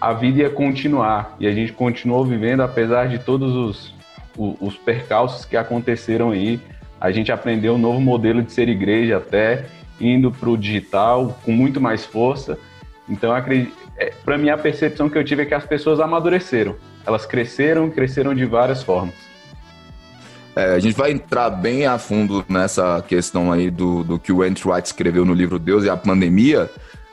a 0.00 0.12
vida 0.12 0.40
ia 0.40 0.50
continuar 0.50 1.36
e 1.40 1.46
a 1.46 1.52
gente 1.52 1.72
continuou 1.72 2.24
vivendo 2.24 2.60
apesar 2.62 3.08
de 3.08 3.18
todos 3.18 3.54
os, 3.54 3.94
os, 4.36 4.56
os 4.60 4.76
percalços 4.76 5.44
que 5.44 5.56
aconteceram 5.56 6.30
aí. 6.30 6.60
A 7.00 7.10
gente 7.10 7.32
aprendeu 7.32 7.74
um 7.74 7.78
novo 7.78 8.00
modelo 8.00 8.42
de 8.42 8.52
ser 8.52 8.68
igreja 8.68 9.16
até 9.18 9.66
indo 10.00 10.30
para 10.30 10.48
o 10.48 10.56
digital 10.56 11.38
com 11.44 11.52
muito 11.52 11.80
mais 11.80 12.04
força. 12.04 12.58
Então, 13.08 13.34
é, 13.36 14.12
para 14.24 14.36
mim, 14.36 14.50
a 14.50 14.58
percepção 14.58 15.08
que 15.08 15.16
eu 15.16 15.24
tive 15.24 15.42
é 15.42 15.46
que 15.46 15.54
as 15.54 15.64
pessoas 15.64 16.00
amadureceram. 16.00 16.76
Elas 17.06 17.24
cresceram, 17.24 17.90
cresceram 17.90 18.34
de 18.34 18.44
várias 18.44 18.82
formas. 18.82 19.14
É, 20.56 20.74
a 20.74 20.78
gente 20.78 20.96
vai 20.96 21.10
entrar 21.10 21.50
bem 21.50 21.86
a 21.86 21.98
fundo 21.98 22.44
nessa 22.48 23.04
questão 23.06 23.52
aí 23.52 23.70
do, 23.70 24.02
do 24.02 24.18
que 24.18 24.32
o 24.32 24.42
Andrew 24.42 24.72
White 24.72 24.88
escreveu 24.88 25.24
no 25.24 25.34
livro 25.34 25.58
Deus 25.58 25.84
e 25.84 25.90
a 25.90 25.96
Pandemia, 25.96 26.70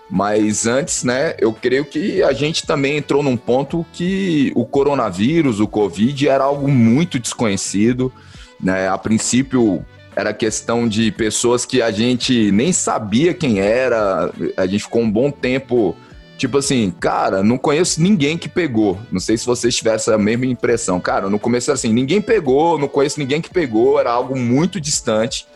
mas 0.09 0.65
antes, 0.65 1.03
né, 1.03 1.35
eu 1.39 1.51
creio 1.51 1.83
que 1.83 2.23
a 2.23 2.31
gente 2.33 2.65
também 2.65 2.97
entrou 2.97 3.23
num 3.23 3.35
ponto 3.35 3.85
que 3.91 4.51
o 4.55 4.65
coronavírus, 4.65 5.59
o 5.59 5.67
Covid, 5.67 6.29
era 6.29 6.43
algo 6.43 6.67
muito 6.67 7.19
desconhecido. 7.19 8.13
Né? 8.61 8.87
A 8.87 8.97
princípio, 8.97 9.83
era 10.15 10.33
questão 10.33 10.87
de 10.87 11.11
pessoas 11.11 11.65
que 11.65 11.81
a 11.81 11.91
gente 11.91 12.51
nem 12.51 12.71
sabia 12.71 13.33
quem 13.33 13.59
era, 13.59 14.31
a 14.57 14.65
gente 14.65 14.83
ficou 14.83 15.01
um 15.01 15.11
bom 15.11 15.31
tempo 15.31 15.95
Tipo 16.37 16.57
assim, 16.57 16.91
cara, 16.99 17.43
não 17.43 17.57
conheço 17.57 18.01
ninguém 18.01 18.37
que 18.37 18.49
pegou. 18.49 18.99
Não 19.11 19.19
sei 19.19 19.37
se 19.37 19.45
vocês 19.45 19.73
tiveram 19.75 19.95
essa 19.95 20.17
mesma 20.17 20.45
impressão. 20.45 20.99
Cara, 20.99 21.29
no 21.29 21.39
começo 21.39 21.69
era 21.69 21.75
assim, 21.75 21.93
ninguém 21.93 22.21
pegou, 22.21 22.77
não 22.77 22.87
conheço 22.87 23.19
ninguém 23.19 23.39
que 23.39 23.49
pegou, 23.49 23.99
era 23.99 24.11
algo 24.11 24.37
muito 24.37 24.81
distante. 24.81 25.47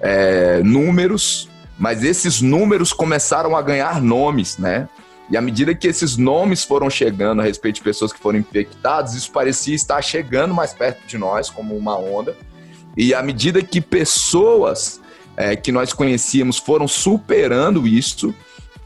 É, 0.00 0.62
números, 0.62 1.48
mas 1.78 2.04
esses 2.04 2.40
números 2.40 2.92
começaram 2.92 3.56
a 3.56 3.62
ganhar 3.62 4.00
nomes, 4.00 4.58
né? 4.58 4.88
E 5.30 5.36
à 5.36 5.40
medida 5.40 5.74
que 5.74 5.88
esses 5.88 6.18
nomes 6.18 6.62
foram 6.62 6.90
chegando 6.90 7.40
a 7.40 7.44
respeito 7.44 7.76
de 7.76 7.82
pessoas 7.82 8.12
que 8.12 8.20
foram 8.20 8.38
infectadas, 8.38 9.14
isso 9.14 9.32
parecia 9.32 9.74
estar 9.74 10.00
chegando 10.02 10.52
mais 10.52 10.74
perto 10.74 11.06
de 11.06 11.16
nós, 11.16 11.48
como 11.48 11.74
uma 11.74 11.98
onda. 11.98 12.36
E 12.96 13.14
à 13.14 13.22
medida 13.22 13.62
que 13.62 13.80
pessoas 13.80 15.00
é, 15.36 15.56
que 15.56 15.72
nós 15.72 15.92
conhecíamos 15.92 16.58
foram 16.58 16.86
superando 16.86 17.86
isso, 17.86 18.34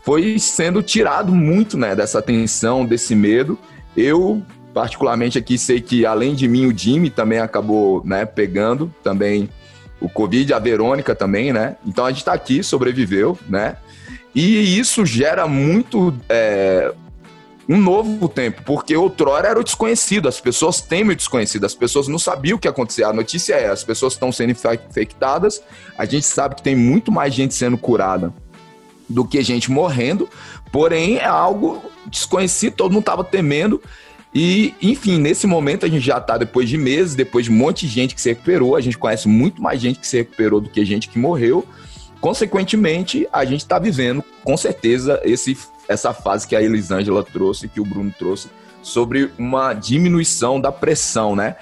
foi 0.03 0.39
sendo 0.39 0.83
tirado 0.83 1.35
muito 1.35 1.77
né, 1.77 1.95
dessa 1.95 2.23
tensão, 2.23 2.85
desse 2.85 3.15
medo. 3.15 3.59
Eu, 3.97 4.43
particularmente 4.73 5.37
aqui, 5.37 5.59
sei 5.59 5.81
que 5.81 6.07
além 6.07 6.35
de 6.35 6.49
mim, 6.49 6.67
o 6.67 6.77
Jimmy 6.77 7.11
também 7.11 7.39
acabou 7.39 8.03
né, 8.05 8.25
pegando 8.25 8.93
também 9.03 9.49
o 10.01 10.09
Covid, 10.09 10.55
a 10.55 10.59
Verônica 10.59 11.15
também, 11.15 11.53
né? 11.53 11.77
Então 11.85 12.07
a 12.07 12.09
gente 12.11 12.21
está 12.21 12.33
aqui, 12.33 12.63
sobreviveu, 12.63 13.37
né? 13.49 13.77
E 14.35 14.79
isso 14.79 15.05
gera 15.05 15.49
muito 15.49 16.15
é, 16.29 16.93
um 17.69 17.77
novo 17.77 18.29
tempo, 18.29 18.63
porque 18.65 18.97
outrora 18.97 19.49
era 19.49 19.61
o 19.61 19.65
desconhecido, 19.65 20.27
as 20.27 20.41
pessoas 20.41 20.81
temem 20.81 21.13
o 21.13 21.17
desconhecido, 21.17 21.67
as 21.67 21.75
pessoas 21.75 22.09
não 22.09 22.19
sabiam 22.19 22.57
o 22.57 22.59
que 22.59 22.67
acontecia. 22.67 23.09
A 23.09 23.13
notícia 23.13 23.55
é, 23.55 23.69
as 23.69 23.85
pessoas 23.85 24.15
estão 24.15 24.33
sendo 24.33 24.53
infectadas, 24.53 25.63
a 25.97 26.07
gente 26.07 26.25
sabe 26.25 26.55
que 26.55 26.63
tem 26.63 26.75
muito 26.75 27.13
mais 27.13 27.35
gente 27.35 27.55
sendo 27.55 27.77
curada 27.77 28.33
do 29.07 29.25
que 29.25 29.43
gente 29.43 29.71
morrendo, 29.71 30.29
porém 30.73 31.17
é 31.17 31.27
algo 31.27 31.83
desconhecido, 32.07 32.75
todo 32.75 32.93
mundo 32.93 33.03
estava 33.03 33.23
temendo. 33.23 33.83
E, 34.35 34.75
enfim, 34.81 35.19
nesse 35.19 35.47
momento 35.47 35.85
a 35.85 35.89
gente 35.89 36.05
já 36.05 36.19
está 36.19 36.39
depois 36.39 36.69
de 36.69 36.79
meses, 36.79 37.15
depois 37.15 37.47
de 37.47 37.51
um 37.51 37.55
monte 37.55 37.87
de 37.87 37.93
gente 37.93 38.15
que 38.15 38.21
se 38.21 38.31
recuperou, 38.31 38.77
a 38.77 38.81
gente 38.81 38.97
conhece 38.97 39.29
muito 39.29 39.61
mais 39.61 39.81
gente 39.81 39.99
que 39.99 40.07
se 40.07 40.19
recuperou 40.19 40.61
do 40.61 40.71
que 40.71 40.85
gente 40.87 41.09
que 41.09 41.19
morreu. 41.19 41.67
Consequentemente, 42.21 43.29
a 43.33 43.45
gente 43.45 43.61
está 43.61 43.79
vivendo, 43.79 44.25
com 44.43 44.57
certeza, 44.57 45.21
esse, 45.25 45.57
essa 45.89 46.13
fase 46.13 46.47
que 46.47 46.55
a 46.55 46.63
Elisângela 46.63 47.25
trouxe, 47.25 47.69
que 47.69 47.81
o 47.81 47.85
Bruno 47.85 48.15
trouxe, 48.17 48.49
sobre 48.83 49.31
uma 49.39 49.73
diminuição 49.75 50.61
da 50.61 50.71
pressão, 50.71 51.35
né? 51.35 51.57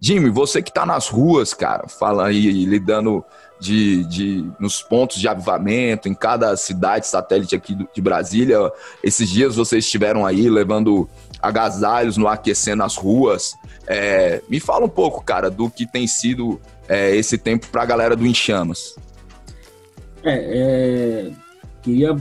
Jimmy, 0.00 0.30
você 0.30 0.60
que 0.60 0.70
está 0.70 0.84
nas 0.84 1.08
ruas, 1.08 1.54
cara, 1.54 1.86
fala 1.86 2.26
aí, 2.26 2.64
lidando 2.64 3.24
de, 3.60 4.02
de, 4.06 4.50
nos 4.58 4.82
pontos 4.82 5.20
de 5.20 5.28
avivamento, 5.28 6.08
em 6.08 6.14
cada 6.14 6.56
cidade 6.56 7.06
satélite 7.06 7.54
aqui 7.54 7.72
do, 7.76 7.88
de 7.94 8.02
Brasília. 8.02 8.58
Esses 9.04 9.30
dias 9.30 9.54
vocês 9.54 9.84
estiveram 9.84 10.26
aí 10.26 10.50
levando 10.50 11.08
agasalhos 11.40 12.16
no 12.16 12.26
aquecendo 12.26 12.82
as 12.82 12.96
ruas. 12.96 13.54
É, 13.86 14.42
me 14.48 14.58
fala 14.58 14.84
um 14.84 14.88
pouco, 14.88 15.22
cara, 15.22 15.48
do 15.48 15.70
que 15.70 15.86
tem 15.86 16.08
sido 16.08 16.60
é, 16.88 17.14
esse 17.14 17.38
tempo 17.38 17.68
para 17.68 17.82
a 17.82 17.86
galera 17.86 18.16
do 18.16 18.26
Enchamas. 18.26 18.96
É, 20.24 20.32
é 20.34 21.32
queria 21.82 22.16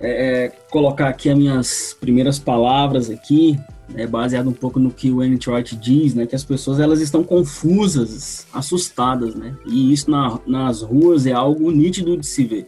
é, 0.00 0.44
é, 0.44 0.48
colocar 0.70 1.08
aqui 1.08 1.28
as 1.28 1.36
minhas 1.36 1.96
primeiras 2.00 2.38
palavras 2.38 3.10
aqui 3.10 3.58
é 3.94 4.06
baseado 4.06 4.48
um 4.48 4.52
pouco 4.52 4.80
no 4.80 4.90
que 4.90 5.10
o 5.10 5.20
Annie 5.20 5.38
Trott 5.38 5.76
diz, 5.76 6.14
né, 6.14 6.26
que 6.26 6.34
as 6.34 6.44
pessoas 6.44 6.80
elas 6.80 7.00
estão 7.00 7.22
confusas, 7.22 8.46
assustadas, 8.52 9.34
né, 9.34 9.54
e 9.66 9.92
isso 9.92 10.10
na, 10.10 10.38
nas 10.46 10.80
ruas 10.80 11.26
é 11.26 11.32
algo 11.32 11.70
nítido 11.70 12.16
de 12.16 12.26
se 12.26 12.44
ver. 12.44 12.66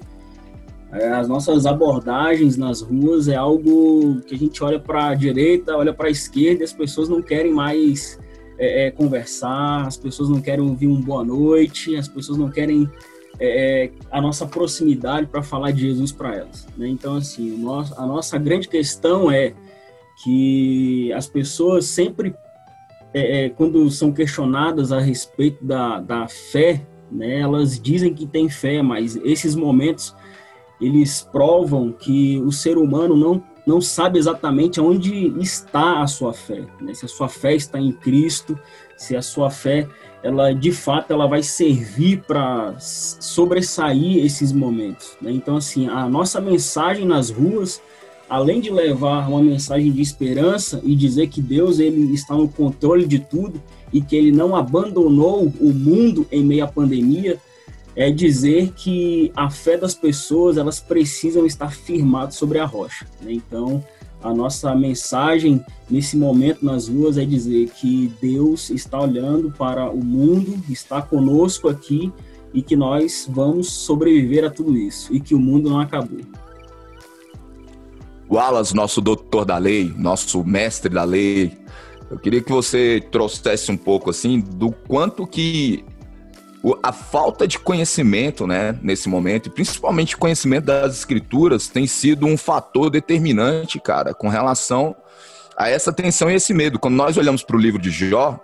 É, 0.93 1.09
as 1.09 1.27
nossas 1.27 1.67
abordagens 1.67 2.57
nas 2.57 2.81
ruas 2.81 3.29
é 3.29 3.35
algo 3.35 4.21
que 4.27 4.35
a 4.35 4.39
gente 4.39 4.63
olha 4.63 4.79
para 4.79 5.09
a 5.09 5.15
direita, 5.15 5.77
olha 5.77 5.93
para 5.93 6.09
a 6.09 6.11
esquerda, 6.11 6.61
e 6.61 6.65
as 6.65 6.73
pessoas 6.73 7.09
não 7.09 7.23
querem 7.23 7.53
mais 7.53 8.19
é, 8.59 8.87
é, 8.87 8.91
conversar, 8.91 9.87
as 9.87 9.97
pessoas 9.97 10.29
não 10.29 10.41
querem 10.41 10.65
ouvir 10.65 10.87
um 10.87 11.01
boa 11.01 11.25
noite, 11.25 11.97
as 11.97 12.09
pessoas 12.09 12.39
não 12.39 12.51
querem 12.51 12.89
é, 13.39 13.85
é 13.85 13.93
a 14.11 14.21
nossa 14.21 14.47
proximidade 14.47 15.27
para 15.27 15.43
falar 15.43 15.71
de 15.71 15.83
Jesus 15.83 16.13
para 16.13 16.35
elas. 16.35 16.67
Né? 16.77 16.89
Então, 16.89 17.17
assim, 17.17 17.63
a 17.97 18.07
nossa 18.07 18.39
grande 18.39 18.69
questão 18.69 19.31
é 19.31 19.55
que 20.23 21.13
as 21.13 21.27
pessoas 21.27 21.87
sempre, 21.87 22.35
é, 23.13 23.45
é, 23.45 23.49
quando 23.51 23.91
são 23.91 24.13
questionadas 24.13 24.93
a 24.93 24.99
respeito 24.99 25.65
da, 25.65 26.01
da 26.01 26.27
fé, 26.27 26.87
né, 27.11 27.41
elas 27.41 27.81
dizem 27.81 28.15
que 28.15 28.27
tem 28.27 28.49
fé, 28.49 28.83
mas 28.83 29.17
esses 29.17 29.55
momentos 29.55 30.15
eles 30.81 31.23
provam 31.23 31.93
que 31.93 32.41
o 32.45 32.53
ser 32.53 32.77
humano 32.77 33.17
não, 33.17 33.43
não 33.67 33.81
sabe 33.81 34.19
exatamente 34.19 34.81
onde 34.81 35.29
está 35.41 36.03
a 36.03 36.07
sua 36.07 36.33
fé, 36.33 36.67
né? 36.81 36.93
se 36.93 37.05
a 37.05 37.09
sua 37.09 37.29
fé 37.29 37.55
está 37.55 37.79
em 37.79 37.93
Cristo, 37.93 38.59
se 38.97 39.17
a 39.17 39.23
sua 39.23 39.51
fé 39.51 39.89
ela 40.27 40.53
de 40.53 40.73
fato 40.73 41.13
ela 41.13 41.27
vai 41.27 41.43
servir 41.43 42.23
para 42.27 42.75
sobressair 42.79 44.25
esses 44.25 44.53
momentos. 44.53 45.17
Né? 45.21 45.31
Então 45.31 45.57
assim 45.57 45.89
a 45.89 46.09
nossa 46.09 46.41
mensagem 46.41 47.05
nas 47.05 47.31
ruas 47.31 47.81
além 48.29 48.61
de 48.61 48.71
levar 48.71 49.29
uma 49.29 49.41
mensagem 49.41 49.93
de 49.93 50.03
esperança 50.03 50.81
e 50.83 50.97
dizer 50.97 51.29
que 51.29 51.41
Deus 51.41 51.79
ele 51.79 52.13
está 52.13 52.35
no 52.35 52.49
controle 52.49 53.07
de 53.07 53.21
tudo 53.21 53.63
e 53.93 54.01
que 54.01 54.17
ele 54.17 54.33
não 54.33 54.57
abandonou 54.57 55.53
o 55.61 55.73
mundo 55.73 56.27
em 56.33 56.45
meio 56.45 56.65
à 56.65 56.67
pandemia, 56.67 57.39
é 57.95 58.11
dizer 58.11 58.73
que 58.73 59.31
a 59.37 59.49
fé 59.49 59.77
das 59.77 59.95
pessoas 59.95 60.59
elas 60.59 60.81
precisam 60.81 61.47
estar 61.47 61.71
firmadas 61.73 62.35
sobre 62.35 62.59
a 62.59 62.65
rocha. 62.65 63.07
Né? 63.23 63.33
Então, 63.33 63.83
a 64.27 64.35
nossa 64.35 64.75
mensagem 64.75 65.65
nesse 65.89 66.17
momento 66.17 66.65
nas 66.65 66.89
ruas 66.89 67.17
é 67.17 67.25
dizer 67.25 67.71
que 67.71 68.13
Deus 68.21 68.71
está 68.71 69.01
olhando 69.01 69.53
para 69.53 69.89
o 69.89 70.05
mundo, 70.05 70.61
está 70.69 71.01
conosco 71.01 71.69
aqui 71.69 72.13
e 72.53 72.61
que 72.61 72.75
nós 72.75 73.29
vamos 73.31 73.71
sobreviver 73.71 74.45
a 74.45 74.51
tudo 74.51 74.77
isso 74.77 75.15
e 75.15 75.21
que 75.21 75.35
o 75.35 75.39
mundo 75.39 75.71
não 75.71 75.79
acabou. 75.79 76.21
Wallace, 78.29 78.75
nosso 78.75 79.01
doutor 79.01 79.45
da 79.45 79.57
lei, 79.57 79.93
nosso 79.97 80.45
mestre 80.45 80.93
da 80.93 81.05
lei, 81.05 81.57
eu 82.11 82.19
queria 82.19 82.43
que 82.43 82.51
você 82.51 83.01
trouxesse 83.13 83.71
um 83.71 83.77
pouco 83.77 84.11
assim 84.11 84.41
do 84.41 84.73
quanto 84.73 85.25
que 85.27 85.85
a 86.83 86.93
falta 86.93 87.47
de 87.47 87.59
conhecimento, 87.59 88.47
né, 88.47 88.77
nesse 88.83 89.09
momento, 89.09 89.47
e 89.47 89.51
principalmente 89.51 90.17
conhecimento 90.17 90.65
das 90.65 90.97
escrituras, 90.97 91.69
tem 91.69 91.87
sido 91.87 92.27
um 92.27 92.37
fator 92.37 92.91
determinante, 92.91 93.79
cara, 93.79 94.13
com 94.13 94.29
relação 94.29 94.97
a 95.57 95.69
essa 95.69 95.93
tensão 95.93 96.31
e 96.31 96.35
esse 96.35 96.53
medo. 96.53 96.79
Quando 96.79 96.97
nós 96.97 97.17
olhamos 97.17 97.43
para 97.43 97.57
o 97.57 97.61
livro 97.61 97.81
de 97.81 97.91
Jó, 97.91 98.41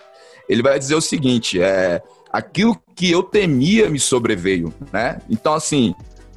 ele 0.48 0.62
vai 0.62 0.78
dizer 0.78 0.94
o 0.94 1.00
seguinte: 1.00 1.60
é 1.60 2.00
aquilo 2.32 2.80
que 2.94 3.10
eu 3.10 3.22
temia 3.22 3.90
me 3.90 3.98
sobreveio, 3.98 4.72
né? 4.92 5.20
Então, 5.28 5.54
assim, 5.54 5.94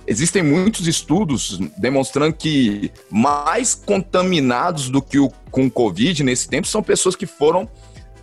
existem 0.07 0.43
muitos 0.43 0.87
estudos 0.87 1.59
demonstrando 1.77 2.33
que 2.33 2.91
mais 3.09 3.75
contaminados 3.75 4.89
do 4.89 5.01
que 5.01 5.19
o 5.19 5.29
com 5.51 5.69
Covid 5.69 6.23
nesse 6.23 6.49
tempo 6.49 6.67
são 6.67 6.83
pessoas 6.83 7.15
que 7.15 7.25
foram 7.25 7.69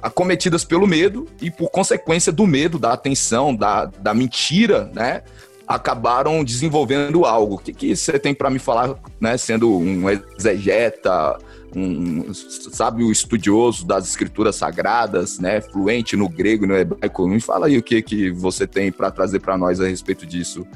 acometidas 0.02 0.64
pelo 0.64 0.86
medo 0.86 1.28
e 1.40 1.50
por 1.50 1.70
consequência 1.70 2.32
do 2.32 2.46
medo, 2.46 2.78
da 2.78 2.92
atenção, 2.92 3.54
da, 3.54 3.86
da 3.86 4.12
mentira, 4.12 4.90
né? 4.92 5.22
Acabaram 5.66 6.42
desenvolvendo 6.42 7.24
algo. 7.24 7.54
O 7.54 7.58
que, 7.58 7.72
que 7.72 7.94
você 7.94 8.18
tem 8.18 8.34
para 8.34 8.50
me 8.50 8.58
falar, 8.58 8.96
né? 9.20 9.38
Sendo 9.38 9.70
um 9.70 10.10
exegeta, 10.10 11.38
um 11.74 12.34
sábio 12.34 13.10
estudioso 13.12 13.86
das 13.86 14.08
escrituras 14.08 14.56
sagradas, 14.56 15.38
né? 15.38 15.60
Fluente 15.60 16.16
no 16.16 16.28
grego 16.28 16.64
e 16.64 16.68
no 16.68 16.76
hebraico. 16.76 17.28
Me 17.28 17.40
fala 17.40 17.68
aí 17.68 17.78
o 17.78 17.82
que, 17.82 18.02
que 18.02 18.30
você 18.30 18.66
tem 18.66 18.90
para 18.90 19.10
trazer 19.10 19.38
para 19.38 19.56
nós 19.56 19.80
a 19.80 19.86
respeito 19.86 20.26
disso. 20.26 20.66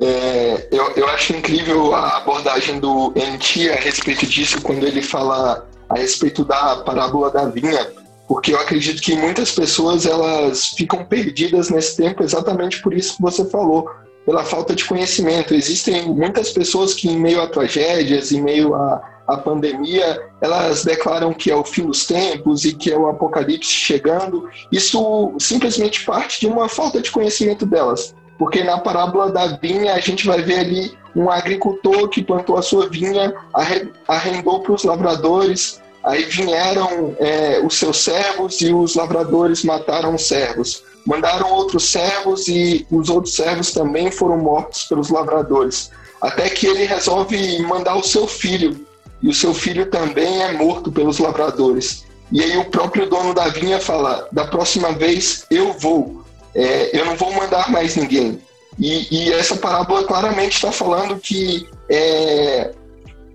É, 0.00 0.68
eu, 0.70 0.92
eu 0.92 1.08
acho 1.08 1.32
incrível 1.32 1.92
a 1.92 2.18
abordagem 2.18 2.78
do 2.78 3.12
NT 3.16 3.70
a 3.70 3.76
respeito 3.76 4.26
disso, 4.26 4.60
quando 4.62 4.86
ele 4.86 5.02
fala 5.02 5.67
a 5.88 5.98
respeito 5.98 6.44
da 6.44 6.76
parábola 6.76 7.30
da 7.30 7.46
vinha, 7.46 7.90
porque 8.26 8.52
eu 8.52 8.60
acredito 8.60 9.00
que 9.00 9.16
muitas 9.16 9.52
pessoas 9.52 10.04
elas 10.04 10.68
ficam 10.68 11.04
perdidas 11.04 11.70
nesse 11.70 11.96
tempo 11.96 12.22
exatamente 12.22 12.82
por 12.82 12.92
isso 12.92 13.16
que 13.16 13.22
você 13.22 13.44
falou, 13.46 13.88
pela 14.28 14.44
falta 14.44 14.74
de 14.74 14.84
conhecimento. 14.84 15.54
Existem 15.54 16.12
muitas 16.12 16.50
pessoas 16.50 16.92
que, 16.92 17.08
em 17.08 17.18
meio 17.18 17.40
a 17.40 17.46
tragédias, 17.46 18.30
em 18.30 18.42
meio 18.42 18.74
a, 18.74 19.00
a 19.26 19.38
pandemia, 19.38 20.20
elas 20.42 20.84
declaram 20.84 21.32
que 21.32 21.50
é 21.50 21.56
o 21.56 21.64
fim 21.64 21.86
dos 21.86 22.04
tempos 22.04 22.66
e 22.66 22.74
que 22.74 22.92
é 22.92 22.96
o 22.98 23.08
apocalipse 23.08 23.72
chegando. 23.72 24.46
Isso 24.70 25.34
simplesmente 25.38 26.04
parte 26.04 26.40
de 26.40 26.46
uma 26.46 26.68
falta 26.68 27.00
de 27.00 27.10
conhecimento 27.10 27.64
delas. 27.64 28.14
Porque 28.38 28.62
na 28.62 28.78
parábola 28.78 29.32
da 29.32 29.46
vinha 29.46 29.94
a 29.94 30.00
gente 30.00 30.26
vai 30.26 30.42
ver 30.42 30.58
ali 30.58 30.98
um 31.18 31.28
agricultor 31.28 32.08
que 32.08 32.22
plantou 32.22 32.56
a 32.56 32.62
sua 32.62 32.88
vinha, 32.88 33.34
arrendou 34.06 34.60
para 34.60 34.72
os 34.72 34.84
lavradores, 34.84 35.80
aí 36.04 36.22
vieram 36.22 37.16
é, 37.18 37.60
os 37.60 37.76
seus 37.76 38.04
servos 38.04 38.60
e 38.60 38.72
os 38.72 38.94
lavradores 38.94 39.64
mataram 39.64 40.14
os 40.14 40.28
servos. 40.28 40.84
Mandaram 41.04 41.50
outros 41.50 41.90
servos 41.90 42.46
e 42.46 42.86
os 42.88 43.08
outros 43.08 43.34
servos 43.34 43.72
também 43.72 44.12
foram 44.12 44.38
mortos 44.38 44.84
pelos 44.84 45.10
lavradores. 45.10 45.90
Até 46.20 46.48
que 46.50 46.68
ele 46.68 46.84
resolve 46.84 47.62
mandar 47.62 47.96
o 47.96 48.02
seu 48.02 48.28
filho, 48.28 48.86
e 49.20 49.28
o 49.28 49.34
seu 49.34 49.52
filho 49.52 49.86
também 49.90 50.42
é 50.42 50.52
morto 50.52 50.92
pelos 50.92 51.18
lavradores. 51.18 52.04
E 52.30 52.40
aí 52.40 52.56
o 52.58 52.66
próprio 52.66 53.08
dono 53.08 53.34
da 53.34 53.48
vinha 53.48 53.80
fala: 53.80 54.28
da 54.30 54.46
próxima 54.46 54.92
vez 54.92 55.46
eu 55.50 55.72
vou, 55.72 56.22
é, 56.54 56.96
eu 56.96 57.06
não 57.06 57.16
vou 57.16 57.32
mandar 57.32 57.72
mais 57.72 57.96
ninguém. 57.96 58.40
E, 58.78 59.06
e 59.10 59.32
essa 59.32 59.56
parábola 59.56 60.04
claramente 60.04 60.54
está 60.54 60.70
falando 60.70 61.18
que 61.18 61.68
é, 61.90 62.70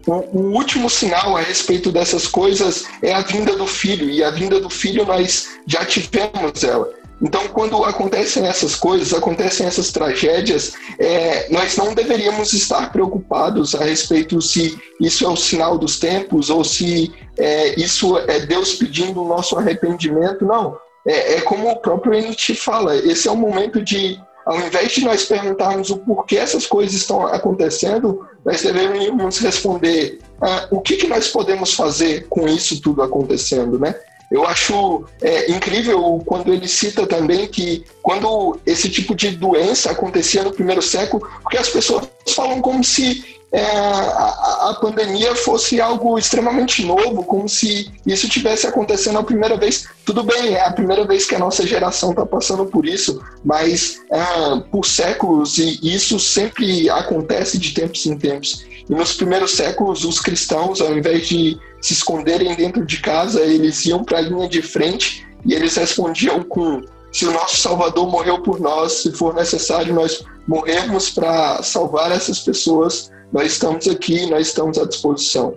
o, 0.07 0.11
o, 0.11 0.53
último 0.53 0.89
sinal 0.89 1.35
a 1.35 1.41
respeito 1.41 1.91
dessas 1.91 2.27
coisas 2.27 2.85
é 3.01 3.13
a 3.13 3.21
vinda 3.21 3.55
do 3.55 3.67
filho, 3.67 4.09
e 4.09 4.23
a 4.23 4.31
vinda 4.31 4.59
do 4.59 4.69
filho 4.69 5.05
nós 5.05 5.49
já 5.67 5.85
tivemos 5.85 6.63
ela. 6.63 6.89
Então, 7.21 7.47
quando 7.47 7.81
acontecem 7.85 8.45
essas 8.45 8.75
coisas, 8.75 9.13
acontecem 9.13 9.65
essas 9.65 9.91
tragédias, 9.91 10.73
é, 10.99 11.47
nós 11.49 11.77
não 11.77 11.93
deveríamos 11.93 12.51
estar 12.51 12.91
preocupados 12.91 13.73
a 13.75 13.83
respeito 13.83 14.41
se 14.41 14.77
isso 14.99 15.23
é 15.23 15.29
o 15.29 15.37
sinal 15.37 15.77
dos 15.77 15.97
tempos 15.97 16.49
ou 16.49 16.65
se 16.65 17.13
é, 17.37 17.79
isso 17.79 18.17
é 18.17 18.41
Deus 18.41 18.73
pedindo 18.73 19.23
o 19.23 19.27
nosso 19.27 19.57
arrependimento. 19.57 20.43
Não. 20.43 20.77
É, 21.07 21.35
é 21.35 21.41
como 21.41 21.69
o 21.69 21.77
próprio 21.77 22.13
NT 22.13 22.55
fala, 22.55 22.95
esse 22.95 23.27
é 23.27 23.31
o 23.31 23.37
momento 23.37 23.81
de 23.81 24.19
ao 24.45 24.59
invés 24.59 24.91
de 24.91 25.03
nós 25.03 25.25
perguntarmos 25.25 25.89
o 25.89 25.97
porquê 25.97 26.37
essas 26.37 26.65
coisas 26.65 26.93
estão 26.95 27.25
acontecendo, 27.27 28.27
nós 28.45 28.61
devemos 28.61 29.37
responder 29.39 30.19
ah, 30.41 30.67
o 30.71 30.81
que, 30.81 30.97
que 30.97 31.07
nós 31.07 31.29
podemos 31.29 31.73
fazer 31.73 32.27
com 32.27 32.47
isso 32.47 32.81
tudo 32.81 33.01
acontecendo, 33.01 33.79
né? 33.79 33.95
Eu 34.31 34.47
acho 34.47 35.05
é, 35.21 35.51
incrível 35.51 36.21
quando 36.25 36.51
ele 36.51 36.67
cita 36.67 37.05
também 37.05 37.47
que 37.47 37.85
quando 38.01 38.59
esse 38.65 38.89
tipo 38.89 39.13
de 39.13 39.29
doença 39.31 39.91
acontecia 39.91 40.43
no 40.43 40.51
primeiro 40.51 40.81
século, 40.81 41.29
porque 41.43 41.57
as 41.57 41.69
pessoas 41.69 42.07
falam 42.29 42.59
como 42.59 42.83
se 42.83 43.23
é, 43.53 43.63
a, 43.63 44.69
a, 44.71 44.77
pandemia 44.81 45.35
fosse 45.35 45.79
algo 45.79 46.17
extremamente 46.17 46.83
novo, 46.83 47.23
como 47.23 47.47
se 47.47 47.91
isso 48.03 48.27
tivesse 48.27 48.65
acontecendo 48.65 49.19
a 49.19 49.23
primeira 49.23 49.55
vez. 49.55 49.85
Tudo 50.03 50.23
bem, 50.23 50.55
é 50.55 50.65
a 50.65 50.71
primeira 50.71 51.05
vez 51.05 51.27
que 51.27 51.35
a 51.35 51.39
nossa 51.39 51.65
geração 51.65 52.09
está 52.09 52.25
passando 52.25 52.65
por 52.65 52.83
isso, 52.83 53.21
mas 53.45 54.01
é, 54.11 54.59
por 54.71 54.83
séculos, 54.87 55.59
e 55.59 55.79
isso 55.83 56.19
sempre 56.19 56.89
acontece 56.89 57.59
de 57.59 57.75
tempos 57.75 58.03
em 58.07 58.17
tempos. 58.17 58.65
E 58.89 58.91
nos 58.91 59.13
primeiros 59.13 59.51
séculos, 59.51 60.03
os 60.03 60.19
cristãos, 60.19 60.81
ao 60.81 60.97
invés 60.97 61.27
de 61.27 61.55
se 61.79 61.93
esconderem 61.93 62.55
dentro 62.55 62.83
de 62.83 62.97
casa, 63.01 63.41
eles 63.41 63.85
iam 63.85 64.03
para 64.03 64.17
a 64.17 64.21
linha 64.21 64.49
de 64.49 64.63
frente 64.63 65.27
e 65.45 65.53
eles 65.53 65.75
respondiam 65.75 66.41
com: 66.41 66.81
se 67.11 67.27
o 67.27 67.31
nosso 67.31 67.57
Salvador 67.57 68.09
morreu 68.09 68.41
por 68.41 68.59
nós, 68.59 69.03
se 69.03 69.11
for 69.11 69.35
necessário 69.35 69.93
nós 69.93 70.25
morrermos 70.47 71.11
para 71.11 71.61
salvar 71.61 72.11
essas 72.11 72.39
pessoas, 72.39 73.12
nós 73.33 73.53
estamos 73.53 73.87
aqui, 73.87 74.29
nós 74.29 74.47
estamos 74.47 74.77
à 74.77 74.85
disposição. 74.85 75.55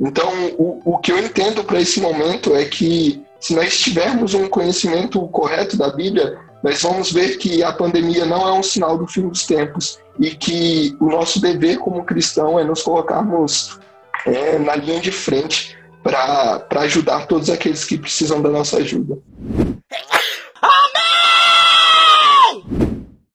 Então, 0.00 0.28
o, 0.56 0.94
o 0.94 0.98
que 0.98 1.12
eu 1.12 1.18
entendo 1.18 1.62
para 1.62 1.80
esse 1.80 2.00
momento 2.00 2.56
é 2.56 2.64
que 2.64 3.22
se 3.38 3.54
nós 3.54 3.78
tivermos 3.78 4.32
um 4.32 4.48
conhecimento 4.48 5.20
correto 5.28 5.76
da 5.76 5.90
Bíblia, 5.90 6.38
nós 6.62 6.82
vamos 6.82 7.12
ver 7.12 7.36
que 7.36 7.62
a 7.62 7.72
pandemia 7.72 8.24
não 8.24 8.48
é 8.48 8.52
um 8.52 8.62
sinal 8.62 8.96
do 8.96 9.06
fim 9.06 9.28
dos 9.28 9.44
tempos 9.44 9.98
e 10.18 10.30
que 10.30 10.96
o 11.00 11.06
nosso 11.06 11.40
dever 11.40 11.78
como 11.78 12.04
cristão 12.04 12.58
é 12.58 12.64
nos 12.64 12.82
colocarmos 12.82 13.78
é, 14.26 14.58
na 14.58 14.74
linha 14.74 15.00
de 15.00 15.12
frente 15.12 15.76
para 16.02 16.66
ajudar 16.80 17.26
todos 17.26 17.50
aqueles 17.50 17.84
que 17.84 17.98
precisam 17.98 18.40
da 18.40 18.48
nossa 18.48 18.78
ajuda. 18.78 19.18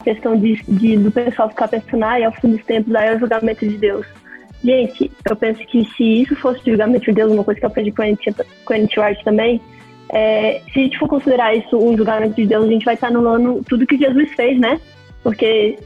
Questão 0.03 0.37
de, 0.37 0.61
de, 0.67 0.97
do 0.97 1.11
pessoal 1.11 1.49
ficar 1.49 1.67
pensando, 1.67 2.03
ah, 2.03 2.19
é 2.19 2.27
o 2.27 2.31
fim 2.31 2.51
dos 2.51 2.63
tempos, 2.65 2.93
aí 2.93 3.09
é 3.09 3.15
o 3.15 3.19
julgamento 3.19 3.67
de 3.67 3.77
Deus. 3.77 4.05
Gente, 4.63 5.11
eu 5.29 5.35
penso 5.35 5.59
que 5.65 5.83
se 5.95 6.21
isso 6.21 6.35
fosse 6.35 6.61
o 6.61 6.71
julgamento 6.71 7.05
de 7.05 7.11
Deus, 7.11 7.31
uma 7.31 7.43
coisa 7.43 7.59
que 7.59 7.65
eu 7.65 7.69
aprendi 7.69 7.91
com 7.91 8.01
a 8.01 8.05
Annie 8.05 8.89
Wright 8.97 9.23
também, 9.23 9.61
é, 10.09 10.61
se 10.71 10.79
a 10.79 10.83
gente 10.83 10.99
for 10.99 11.09
considerar 11.09 11.55
isso 11.55 11.77
um 11.77 11.97
julgamento 11.97 12.35
de 12.35 12.45
Deus, 12.45 12.65
a 12.65 12.71
gente 12.71 12.85
vai 12.85 12.93
estar 12.93 13.07
anulando 13.07 13.63
tudo 13.67 13.87
que 13.87 13.97
Jesus 13.97 14.31
fez, 14.33 14.59
né? 14.59 14.79
Porque, 15.21 15.77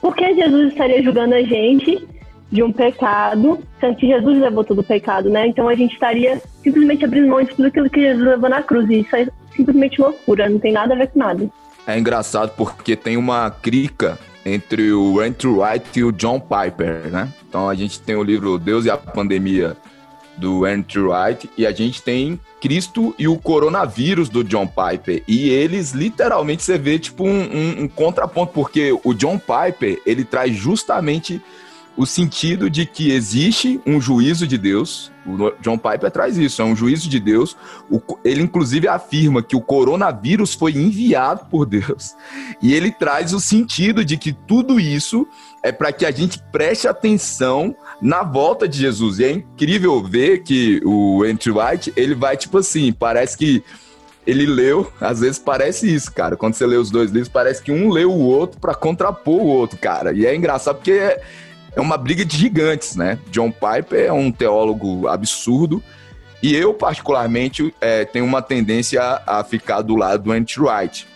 porque 0.00 0.34
Jesus 0.34 0.72
estaria 0.72 1.02
julgando 1.02 1.34
a 1.34 1.42
gente 1.42 2.06
de 2.50 2.62
um 2.62 2.72
pecado, 2.72 3.58
sendo 3.78 3.96
que 3.96 4.06
Jesus 4.06 4.38
levou 4.38 4.64
todo 4.64 4.80
o 4.80 4.84
pecado, 4.84 5.30
né? 5.30 5.46
Então 5.46 5.68
a 5.68 5.74
gente 5.74 5.92
estaria 5.92 6.40
simplesmente 6.62 7.04
abrindo 7.04 7.28
mão 7.28 7.42
de 7.42 7.54
tudo 7.54 7.68
aquilo 7.68 7.90
que 7.90 8.00
Jesus 8.00 8.26
levou 8.26 8.50
na 8.50 8.62
cruz. 8.62 8.88
E 8.90 9.00
isso 9.00 9.14
é 9.16 9.28
simplesmente 9.54 10.00
loucura, 10.00 10.48
não 10.48 10.58
tem 10.58 10.72
nada 10.72 10.94
a 10.94 10.98
ver 10.98 11.08
com 11.08 11.18
nada 11.18 11.48
é 11.88 11.98
engraçado 11.98 12.52
porque 12.54 12.94
tem 12.94 13.16
uma 13.16 13.50
crica 13.50 14.18
entre 14.44 14.92
o 14.92 15.20
Andrew 15.20 15.62
White 15.62 15.98
e 15.98 16.04
o 16.04 16.12
John 16.12 16.38
Piper, 16.38 17.10
né? 17.10 17.32
Então 17.48 17.66
a 17.66 17.74
gente 17.74 17.98
tem 17.98 18.14
o 18.14 18.22
livro 18.22 18.58
Deus 18.58 18.84
e 18.84 18.90
a 18.90 18.96
Pandemia 18.96 19.74
do 20.36 20.66
Andrew 20.66 21.10
White 21.12 21.50
e 21.56 21.66
a 21.66 21.72
gente 21.72 22.02
tem 22.02 22.38
Cristo 22.60 23.14
e 23.18 23.26
o 23.26 23.38
coronavírus 23.38 24.28
do 24.28 24.44
John 24.44 24.66
Piper. 24.66 25.22
E 25.26 25.48
eles 25.48 25.92
literalmente 25.92 26.62
você 26.62 26.76
vê 26.76 26.98
tipo 26.98 27.24
um, 27.24 27.40
um, 27.40 27.82
um 27.84 27.88
contraponto, 27.88 28.52
porque 28.52 28.96
o 29.02 29.14
John 29.14 29.38
Piper 29.38 30.00
ele 30.04 30.24
traz 30.24 30.54
justamente 30.54 31.40
o 31.98 32.06
sentido 32.06 32.70
de 32.70 32.86
que 32.86 33.10
existe 33.10 33.80
um 33.84 34.00
juízo 34.00 34.46
de 34.46 34.56
Deus. 34.56 35.10
O 35.26 35.50
John 35.60 35.76
Piper 35.76 36.10
traz 36.12 36.38
isso, 36.38 36.62
é 36.62 36.64
um 36.64 36.76
juízo 36.76 37.08
de 37.08 37.18
Deus. 37.18 37.56
Ele, 38.24 38.40
inclusive, 38.40 38.86
afirma 38.86 39.42
que 39.42 39.56
o 39.56 39.60
coronavírus 39.60 40.54
foi 40.54 40.72
enviado 40.72 41.46
por 41.50 41.66
Deus. 41.66 42.14
E 42.62 42.72
ele 42.72 42.92
traz 42.92 43.34
o 43.34 43.40
sentido 43.40 44.04
de 44.04 44.16
que 44.16 44.32
tudo 44.32 44.78
isso 44.78 45.26
é 45.60 45.72
para 45.72 45.92
que 45.92 46.06
a 46.06 46.12
gente 46.12 46.40
preste 46.52 46.86
atenção 46.86 47.74
na 48.00 48.22
volta 48.22 48.68
de 48.68 48.78
Jesus. 48.78 49.18
E 49.18 49.24
é 49.24 49.32
incrível 49.32 50.00
ver 50.00 50.44
que 50.44 50.80
o 50.84 51.24
Andrew 51.24 51.56
White, 51.58 51.92
ele 51.96 52.14
vai 52.14 52.36
tipo 52.36 52.58
assim, 52.58 52.92
parece 52.92 53.36
que 53.36 53.64
ele 54.24 54.46
leu, 54.46 54.92
às 55.00 55.20
vezes 55.20 55.38
parece 55.38 55.92
isso, 55.92 56.12
cara. 56.12 56.36
Quando 56.36 56.54
você 56.54 56.64
lê 56.64 56.76
os 56.76 56.90
dois 56.90 57.10
livros, 57.10 57.28
parece 57.28 57.62
que 57.62 57.72
um 57.72 57.90
leu 57.90 58.12
o 58.12 58.20
outro 58.20 58.60
para 58.60 58.74
contrapor 58.74 59.40
o 59.40 59.46
outro, 59.46 59.78
cara. 59.78 60.12
E 60.12 60.26
é 60.26 60.36
engraçado 60.36 60.76
porque 60.76 61.18
é, 61.74 61.80
uma 61.80 61.96
briga 61.96 62.24
de 62.24 62.36
gigantes, 62.36 62.96
né? 62.96 63.18
John 63.30 63.50
Piper 63.50 64.06
é 64.06 64.12
um 64.12 64.30
teólogo 64.30 65.08
absurdo 65.08 65.82
e 66.42 66.54
eu, 66.54 66.72
particularmente, 66.72 67.74
é, 67.80 68.04
tenho 68.04 68.24
uma 68.24 68.40
tendência 68.40 69.02
a, 69.02 69.40
a 69.40 69.44
ficar 69.44 69.82
do 69.82 69.96
lado 69.96 70.24
do 70.24 70.32
anti-right. 70.32 71.06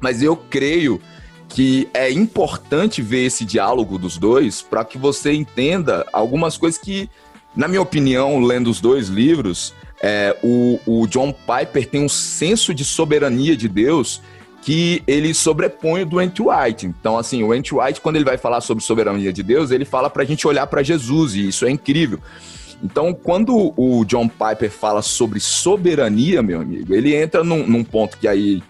Mas 0.00 0.22
eu 0.22 0.36
creio 0.36 1.00
que 1.48 1.88
é 1.94 2.10
importante 2.10 3.00
ver 3.00 3.26
esse 3.26 3.44
diálogo 3.44 3.98
dos 3.98 4.18
dois 4.18 4.60
para 4.60 4.84
que 4.84 4.98
você 4.98 5.32
entenda 5.32 6.06
algumas 6.12 6.56
coisas 6.56 6.78
que, 6.78 7.08
na 7.56 7.66
minha 7.66 7.80
opinião, 7.80 8.40
lendo 8.40 8.68
os 8.68 8.80
dois 8.80 9.08
livros, 9.08 9.72
é, 10.00 10.36
o, 10.42 10.78
o 10.86 11.06
John 11.06 11.32
Piper 11.32 11.88
tem 11.88 12.04
um 12.04 12.08
senso 12.08 12.74
de 12.74 12.84
soberania 12.84 13.56
de 13.56 13.68
Deus 13.68 14.20
que 14.62 15.02
ele 15.06 15.32
sobrepõe 15.32 16.02
o 16.02 16.06
do 16.06 16.18
Ant 16.18 16.38
White. 16.40 16.86
Então, 16.86 17.16
assim, 17.16 17.42
o 17.42 17.52
Ant 17.52 17.72
White, 17.72 18.00
quando 18.00 18.16
ele 18.16 18.24
vai 18.24 18.36
falar 18.36 18.60
sobre 18.60 18.82
soberania 18.82 19.32
de 19.32 19.42
Deus, 19.42 19.70
ele 19.70 19.84
fala 19.84 20.10
para 20.10 20.22
a 20.22 20.26
gente 20.26 20.46
olhar 20.46 20.66
para 20.66 20.82
Jesus, 20.82 21.34
e 21.34 21.48
isso 21.48 21.64
é 21.64 21.70
incrível. 21.70 22.18
Então, 22.82 23.12
quando 23.12 23.72
o 23.76 24.04
John 24.04 24.28
Piper 24.28 24.70
fala 24.70 25.02
sobre 25.02 25.40
soberania, 25.40 26.42
meu 26.42 26.60
amigo, 26.60 26.94
ele 26.94 27.14
entra 27.14 27.42
num, 27.42 27.66
num 27.66 27.82
ponto 27.82 28.16
que 28.18 28.28
aí, 28.28 28.62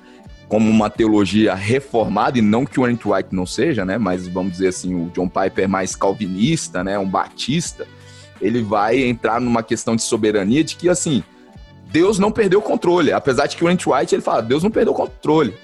como 0.48 0.70
uma 0.70 0.88
teologia 0.88 1.54
reformada, 1.54 2.38
e 2.38 2.42
não 2.42 2.64
que 2.64 2.80
o 2.80 2.84
Ant 2.84 3.04
White 3.04 3.28
não 3.32 3.44
seja, 3.44 3.84
né, 3.84 3.98
mas 3.98 4.26
vamos 4.26 4.52
dizer 4.52 4.68
assim, 4.68 4.94
o 4.94 5.10
John 5.10 5.28
Piper 5.28 5.64
é 5.64 5.66
mais 5.66 5.94
calvinista, 5.94 6.82
né, 6.82 6.98
um 6.98 7.08
batista, 7.08 7.86
ele 8.40 8.62
vai 8.62 9.02
entrar 9.02 9.40
numa 9.40 9.62
questão 9.62 9.96
de 9.96 10.02
soberania 10.02 10.64
de 10.64 10.76
que, 10.76 10.88
assim, 10.88 11.22
Deus 11.90 12.18
não 12.18 12.30
perdeu 12.30 12.60
o 12.60 12.62
controle. 12.62 13.12
Apesar 13.12 13.46
de 13.46 13.56
que 13.56 13.64
o 13.64 13.68
Ant 13.68 13.84
White, 13.86 14.14
ele 14.14 14.22
fala, 14.22 14.42
Deus 14.42 14.62
não 14.62 14.70
perdeu 14.70 14.92
o 14.92 14.96
controle. 14.96 15.54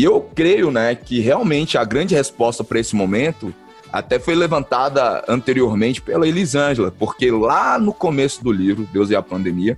E 0.00 0.04
eu 0.04 0.18
creio, 0.34 0.70
né, 0.70 0.94
que 0.94 1.20
realmente 1.20 1.76
a 1.76 1.84
grande 1.84 2.14
resposta 2.14 2.64
para 2.64 2.80
esse 2.80 2.96
momento 2.96 3.54
até 3.92 4.18
foi 4.18 4.34
levantada 4.34 5.22
anteriormente 5.28 6.00
pela 6.00 6.26
Elisângela, 6.26 6.90
porque 6.90 7.30
lá 7.30 7.78
no 7.78 7.92
começo 7.92 8.42
do 8.42 8.50
livro, 8.50 8.88
Deus 8.90 9.10
e 9.10 9.14
a 9.14 9.20
Pandemia, 9.20 9.76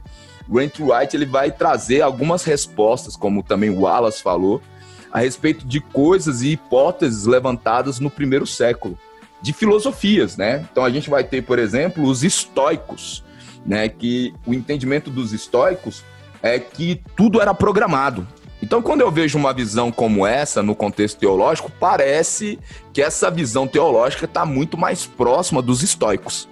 o 0.48 0.60
Andrew 0.60 0.94
White 0.94 1.16
ele 1.16 1.26
vai 1.26 1.50
trazer 1.50 2.02
algumas 2.02 2.44
respostas, 2.44 3.16
como 3.16 3.42
também 3.42 3.68
o 3.68 3.80
Wallace 3.80 4.22
falou, 4.22 4.62
a 5.10 5.18
respeito 5.18 5.66
de 5.66 5.80
coisas 5.80 6.42
e 6.42 6.52
hipóteses 6.52 7.26
levantadas 7.26 7.98
no 7.98 8.08
primeiro 8.08 8.46
século, 8.46 8.96
de 9.40 9.52
filosofias, 9.52 10.36
né? 10.36 10.64
Então 10.70 10.84
a 10.84 10.90
gente 10.90 11.10
vai 11.10 11.24
ter, 11.24 11.42
por 11.42 11.58
exemplo, 11.58 12.04
os 12.04 12.22
estoicos, 12.22 13.24
né? 13.66 13.88
Que 13.88 14.32
o 14.46 14.54
entendimento 14.54 15.10
dos 15.10 15.32
estoicos 15.32 16.04
é 16.40 16.60
que 16.60 17.02
tudo 17.16 17.42
era 17.42 17.52
programado. 17.52 18.24
Então, 18.62 18.80
quando 18.80 19.00
eu 19.00 19.10
vejo 19.10 19.36
uma 19.36 19.52
visão 19.52 19.90
como 19.90 20.24
essa 20.24 20.62
no 20.62 20.74
contexto 20.76 21.18
teológico, 21.18 21.70
parece 21.80 22.60
que 22.92 23.02
essa 23.02 23.28
visão 23.28 23.66
teológica 23.66 24.24
está 24.24 24.46
muito 24.46 24.78
mais 24.78 25.04
próxima 25.04 25.60
dos 25.60 25.82
estoicos. 25.82 26.48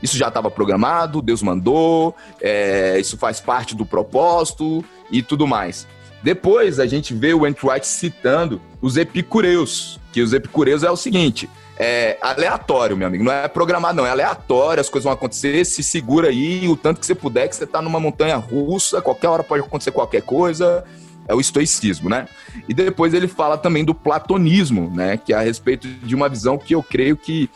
Isso 0.00 0.16
já 0.16 0.28
estava 0.28 0.48
programado, 0.48 1.20
Deus 1.20 1.42
mandou, 1.42 2.14
é, 2.40 2.96
isso 3.00 3.18
faz 3.18 3.40
parte 3.40 3.74
do 3.74 3.84
propósito 3.84 4.84
e 5.10 5.20
tudo 5.20 5.48
mais. 5.48 5.84
Depois 6.22 6.78
a 6.78 6.86
gente 6.86 7.12
vê 7.12 7.34
o 7.34 7.42
White 7.42 7.86
citando 7.86 8.60
os 8.80 8.96
epicureus, 8.96 9.98
que 10.12 10.22
os 10.22 10.32
epicureus 10.32 10.84
é 10.84 10.90
o 10.90 10.96
seguinte: 10.96 11.50
é 11.76 12.18
aleatório, 12.20 12.96
meu 12.96 13.08
amigo. 13.08 13.24
Não 13.24 13.32
é 13.32 13.48
programado, 13.48 13.96
não. 13.96 14.06
É 14.06 14.10
aleatório, 14.10 14.80
as 14.80 14.88
coisas 14.88 15.04
vão 15.04 15.12
acontecer, 15.12 15.64
se 15.64 15.82
segura 15.82 16.28
aí 16.28 16.68
o 16.68 16.76
tanto 16.76 17.00
que 17.00 17.06
você 17.06 17.16
puder, 17.16 17.48
que 17.48 17.56
você 17.56 17.64
está 17.64 17.82
numa 17.82 17.98
montanha 17.98 18.36
russa, 18.36 19.02
qualquer 19.02 19.28
hora 19.28 19.42
pode 19.42 19.64
acontecer 19.64 19.90
qualquer 19.90 20.22
coisa 20.22 20.84
é 21.28 21.34
o 21.34 21.40
estoicismo, 21.40 22.08
né? 22.08 22.26
E 22.66 22.72
depois 22.72 23.12
ele 23.12 23.28
fala 23.28 23.58
também 23.58 23.84
do 23.84 23.94
platonismo, 23.94 24.90
né? 24.94 25.18
Que 25.18 25.34
é 25.34 25.36
a 25.36 25.42
respeito 25.42 25.86
de 25.86 26.14
uma 26.14 26.28
visão 26.28 26.56
que 26.56 26.74
eu 26.74 26.82
creio 26.82 27.16
que 27.16 27.50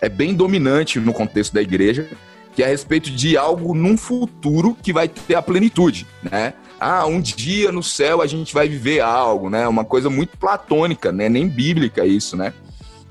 é 0.00 0.08
bem 0.08 0.32
dominante 0.32 1.00
no 1.00 1.12
contexto 1.12 1.52
da 1.52 1.60
igreja, 1.60 2.08
que 2.54 2.62
é 2.62 2.66
a 2.66 2.68
respeito 2.68 3.10
de 3.10 3.36
algo 3.36 3.74
num 3.74 3.96
futuro 3.96 4.76
que 4.80 4.92
vai 4.92 5.08
ter 5.08 5.34
a 5.34 5.42
plenitude, 5.42 6.06
né? 6.22 6.54
Ah, 6.80 7.06
um 7.06 7.20
dia 7.20 7.72
no 7.72 7.82
céu 7.82 8.22
a 8.22 8.26
gente 8.26 8.54
vai 8.54 8.68
viver 8.68 9.00
algo, 9.00 9.50
né? 9.50 9.66
Uma 9.66 9.84
coisa 9.84 10.08
muito 10.08 10.38
platônica, 10.38 11.10
né? 11.10 11.28
Nem 11.28 11.48
bíblica 11.48 12.06
isso, 12.06 12.36
né? 12.36 12.54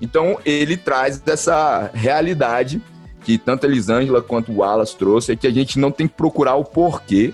Então 0.02 0.40
ele 0.46 0.78
traz 0.78 1.22
essa 1.26 1.92
realidade 1.94 2.82
que 3.24 3.38
tanto 3.38 3.66
a 3.66 3.70
Elisângela 3.70 4.22
quanto 4.22 4.54
o 4.54 4.60
Wallace 4.60 4.96
trouxe, 4.96 5.34
é 5.34 5.36
que 5.36 5.46
a 5.46 5.52
gente 5.52 5.78
não 5.78 5.92
tem 5.92 6.08
que 6.08 6.14
procurar 6.14 6.56
o 6.56 6.64
porquê, 6.64 7.34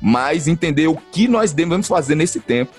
mas 0.00 0.48
entender 0.48 0.86
o 0.86 0.96
que 0.96 1.26
nós 1.28 1.52
devemos 1.52 1.88
fazer 1.88 2.14
nesse 2.14 2.40
tempo. 2.40 2.72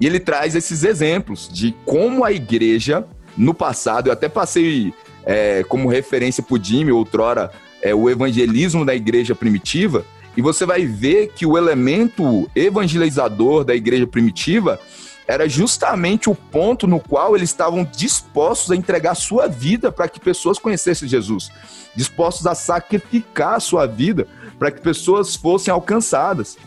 E 0.00 0.06
ele 0.06 0.18
traz 0.18 0.54
esses 0.54 0.84
exemplos 0.84 1.48
de 1.52 1.74
como 1.84 2.24
a 2.24 2.32
igreja, 2.32 3.06
no 3.36 3.54
passado, 3.54 4.08
eu 4.08 4.12
até 4.12 4.28
passei 4.28 4.92
é, 5.24 5.64
como 5.64 5.88
referência 5.88 6.42
para 6.42 6.54
o 6.54 6.62
Jimmy, 6.62 6.92
outrora, 6.92 7.50
é, 7.80 7.94
o 7.94 8.08
evangelismo 8.08 8.84
da 8.84 8.94
igreja 8.94 9.34
primitiva, 9.34 10.04
e 10.36 10.42
você 10.42 10.66
vai 10.66 10.84
ver 10.84 11.32
que 11.34 11.46
o 11.46 11.56
elemento 11.56 12.50
evangelizador 12.56 13.64
da 13.64 13.74
igreja 13.74 14.06
primitiva 14.06 14.80
era 15.26 15.48
justamente 15.48 16.28
o 16.28 16.34
ponto 16.34 16.86
no 16.86 17.00
qual 17.00 17.34
eles 17.34 17.50
estavam 17.50 17.84
dispostos 17.84 18.70
a 18.70 18.76
entregar 18.76 19.14
sua 19.14 19.46
vida 19.46 19.90
para 19.90 20.08
que 20.08 20.20
pessoas 20.20 20.58
conhecessem 20.58 21.08
Jesus, 21.08 21.50
dispostos 21.94 22.46
a 22.46 22.54
sacrificar 22.54 23.60
sua 23.60 23.86
vida 23.86 24.26
para 24.58 24.70
que 24.70 24.80
pessoas 24.80 25.34
fossem 25.34 25.72
alcançadas. 25.72 26.58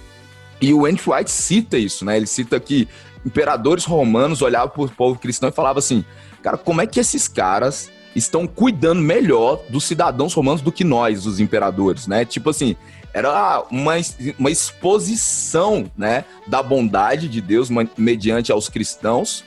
E 0.60 0.74
o 0.74 0.86
Andrew 0.86 1.14
White 1.14 1.30
cita 1.30 1.78
isso, 1.78 2.04
né? 2.04 2.18
Ele 2.18 2.26
cita 2.26 2.60
que 2.60 2.88
imperadores 3.26 3.86
romanos 3.86 4.42
olhavam 4.42 4.70
para 4.70 4.82
o 4.82 4.90
povo 4.90 5.20
cristão 5.20 5.50
e 5.50 5.52
falavam 5.52 5.80
assim: 5.80 6.04
cara, 6.42 6.58
como 6.58 6.82
é 6.82 6.88
que 6.88 7.00
esses 7.00 7.28
caras 7.28 7.92
estão 8.16 8.48
cuidando 8.48 9.02
melhor 9.02 9.62
dos 9.70 9.84
cidadãos 9.84 10.34
romanos 10.34 10.62
do 10.62 10.72
que 10.72 10.84
nós, 10.84 11.28
os 11.28 11.40
imperadores, 11.40 12.08
né? 12.08 12.26
Tipo 12.26 12.50
assim, 12.50 12.76
era 13.14 13.64
uma, 13.72 13.94
uma 14.38 14.52
exposição, 14.52 15.90
né, 15.98 16.26
da 16.46 16.62
bondade 16.62 17.28
de 17.28 17.42
Deus 17.42 17.70
mediante 17.98 18.52
aos 18.52 18.70
cristãos, 18.70 19.44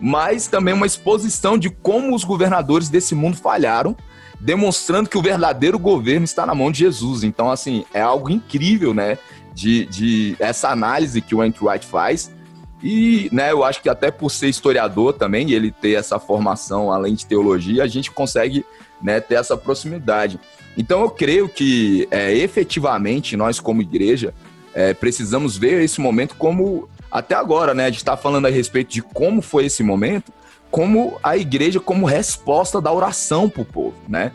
mas 0.00 0.46
também 0.46 0.74
uma 0.74 0.86
exposição 0.86 1.58
de 1.58 1.70
como 1.70 2.14
os 2.14 2.22
governadores 2.22 2.88
desse 2.88 3.14
mundo 3.14 3.36
falharam 3.36 3.96
demonstrando 4.40 5.08
que 5.08 5.18
o 5.18 5.22
verdadeiro 5.22 5.78
governo 5.78 6.24
está 6.24 6.46
na 6.46 6.54
mão 6.54 6.70
de 6.70 6.78
Jesus. 6.78 7.24
Então, 7.24 7.50
assim, 7.50 7.84
é 7.92 8.00
algo 8.00 8.30
incrível, 8.30 8.94
né? 8.94 9.18
De, 9.52 9.86
de 9.86 10.36
essa 10.38 10.68
análise 10.68 11.20
que 11.20 11.34
o 11.34 11.40
Andrew 11.40 11.68
White 11.68 11.86
faz. 11.86 12.32
E, 12.80 13.28
né, 13.32 13.50
eu 13.50 13.64
acho 13.64 13.82
que 13.82 13.88
até 13.88 14.10
por 14.10 14.30
ser 14.30 14.48
historiador 14.48 15.12
também, 15.12 15.50
ele 15.50 15.72
ter 15.72 15.94
essa 15.94 16.20
formação 16.20 16.92
além 16.92 17.14
de 17.14 17.26
teologia, 17.26 17.82
a 17.82 17.88
gente 17.88 18.10
consegue 18.10 18.64
né, 19.02 19.18
ter 19.18 19.34
essa 19.34 19.56
proximidade. 19.56 20.38
Então, 20.78 21.00
eu 21.00 21.10
creio 21.10 21.48
que 21.48 22.06
é, 22.08 22.32
efetivamente 22.32 23.36
nós, 23.36 23.58
como 23.58 23.82
igreja, 23.82 24.32
é, 24.72 24.94
precisamos 24.94 25.56
ver 25.56 25.82
esse 25.82 26.00
momento 26.00 26.36
como, 26.36 26.88
até 27.10 27.34
agora, 27.34 27.74
né, 27.74 27.86
a 27.86 27.90
gente 27.90 27.98
está 27.98 28.16
falando 28.16 28.46
a 28.46 28.50
respeito 28.50 28.92
de 28.92 29.02
como 29.02 29.42
foi 29.42 29.66
esse 29.66 29.82
momento, 29.82 30.32
como 30.70 31.18
a 31.20 31.36
igreja 31.36 31.80
como 31.80 32.06
resposta 32.06 32.80
da 32.80 32.92
oração 32.92 33.48
para 33.48 33.62
o 33.62 33.64
povo, 33.64 33.96
né? 34.06 34.32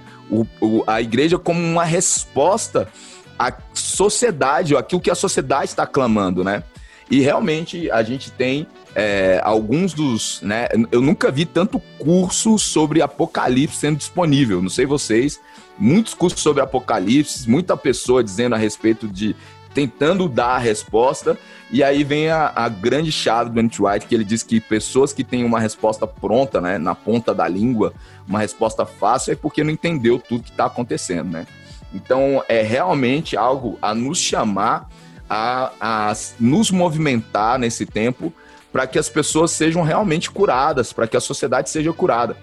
A 0.87 0.99
igreja 0.99 1.37
como 1.37 1.59
uma 1.59 1.85
resposta 1.85 2.89
à 3.37 3.53
sociedade, 3.73 4.75
aquilo 4.75 4.99
que 4.99 5.11
a 5.11 5.15
sociedade 5.15 5.65
está 5.65 5.85
clamando, 5.85 6.43
né? 6.43 6.63
E 7.09 7.19
realmente 7.19 7.89
a 7.91 8.01
gente 8.01 8.31
tem 8.31 8.67
é, 8.95 9.41
alguns 9.43 9.93
dos, 9.93 10.41
né? 10.41 10.67
Eu 10.91 11.01
nunca 11.01 11.31
vi 11.31 11.45
tanto 11.45 11.79
curso 11.97 12.57
sobre 12.59 13.01
Apocalipse 13.01 13.77
sendo 13.77 13.97
disponível. 13.97 14.61
Não 14.61 14.69
sei 14.69 14.85
vocês, 14.85 15.39
muitos 15.77 16.13
cursos 16.13 16.41
sobre 16.41 16.61
Apocalipse, 16.61 17.49
muita 17.49 17.75
pessoa 17.75 18.23
dizendo 18.23 18.55
a 18.55 18.57
respeito 18.57 19.07
de 19.07 19.35
tentando 19.73 20.29
dar 20.29 20.55
a 20.55 20.57
resposta. 20.59 21.37
E 21.71 21.83
aí 21.83 22.03
vem 22.03 22.29
a, 22.29 22.51
a 22.55 22.69
grande 22.69 23.11
chave 23.11 23.49
do 23.49 23.59
Ant 23.59 23.79
White, 23.79 24.05
que 24.05 24.13
ele 24.13 24.23
diz 24.23 24.43
que 24.43 24.59
pessoas 24.59 25.11
que 25.11 25.23
têm 25.23 25.43
uma 25.43 25.59
resposta 25.59 26.05
pronta, 26.05 26.61
né, 26.61 26.77
na 26.77 26.93
ponta 26.93 27.33
da 27.33 27.47
língua, 27.47 27.93
uma 28.27 28.39
resposta 28.39 28.85
fácil, 28.85 29.33
é 29.33 29.35
porque 29.35 29.63
não 29.63 29.71
entendeu 29.71 30.19
tudo 30.19 30.43
que 30.43 30.51
está 30.51 30.65
acontecendo, 30.65 31.31
né? 31.31 31.47
Então, 31.93 32.43
é 32.47 32.61
realmente 32.61 33.35
algo 33.35 33.77
a 33.81 33.93
nos 33.93 34.19
chamar, 34.19 34.87
a, 35.29 35.71
a 35.79 36.13
nos 36.39 36.69
movimentar 36.69 37.57
nesse 37.57 37.85
tempo, 37.85 38.33
para 38.73 38.87
que 38.87 38.97
as 38.97 39.07
pessoas 39.07 39.51
sejam 39.51 39.83
realmente 39.83 40.31
curadas, 40.31 40.91
para 40.91 41.07
que 41.07 41.15
a 41.15 41.21
sociedade 41.21 41.69
seja 41.69 41.93
curada. 41.93 42.35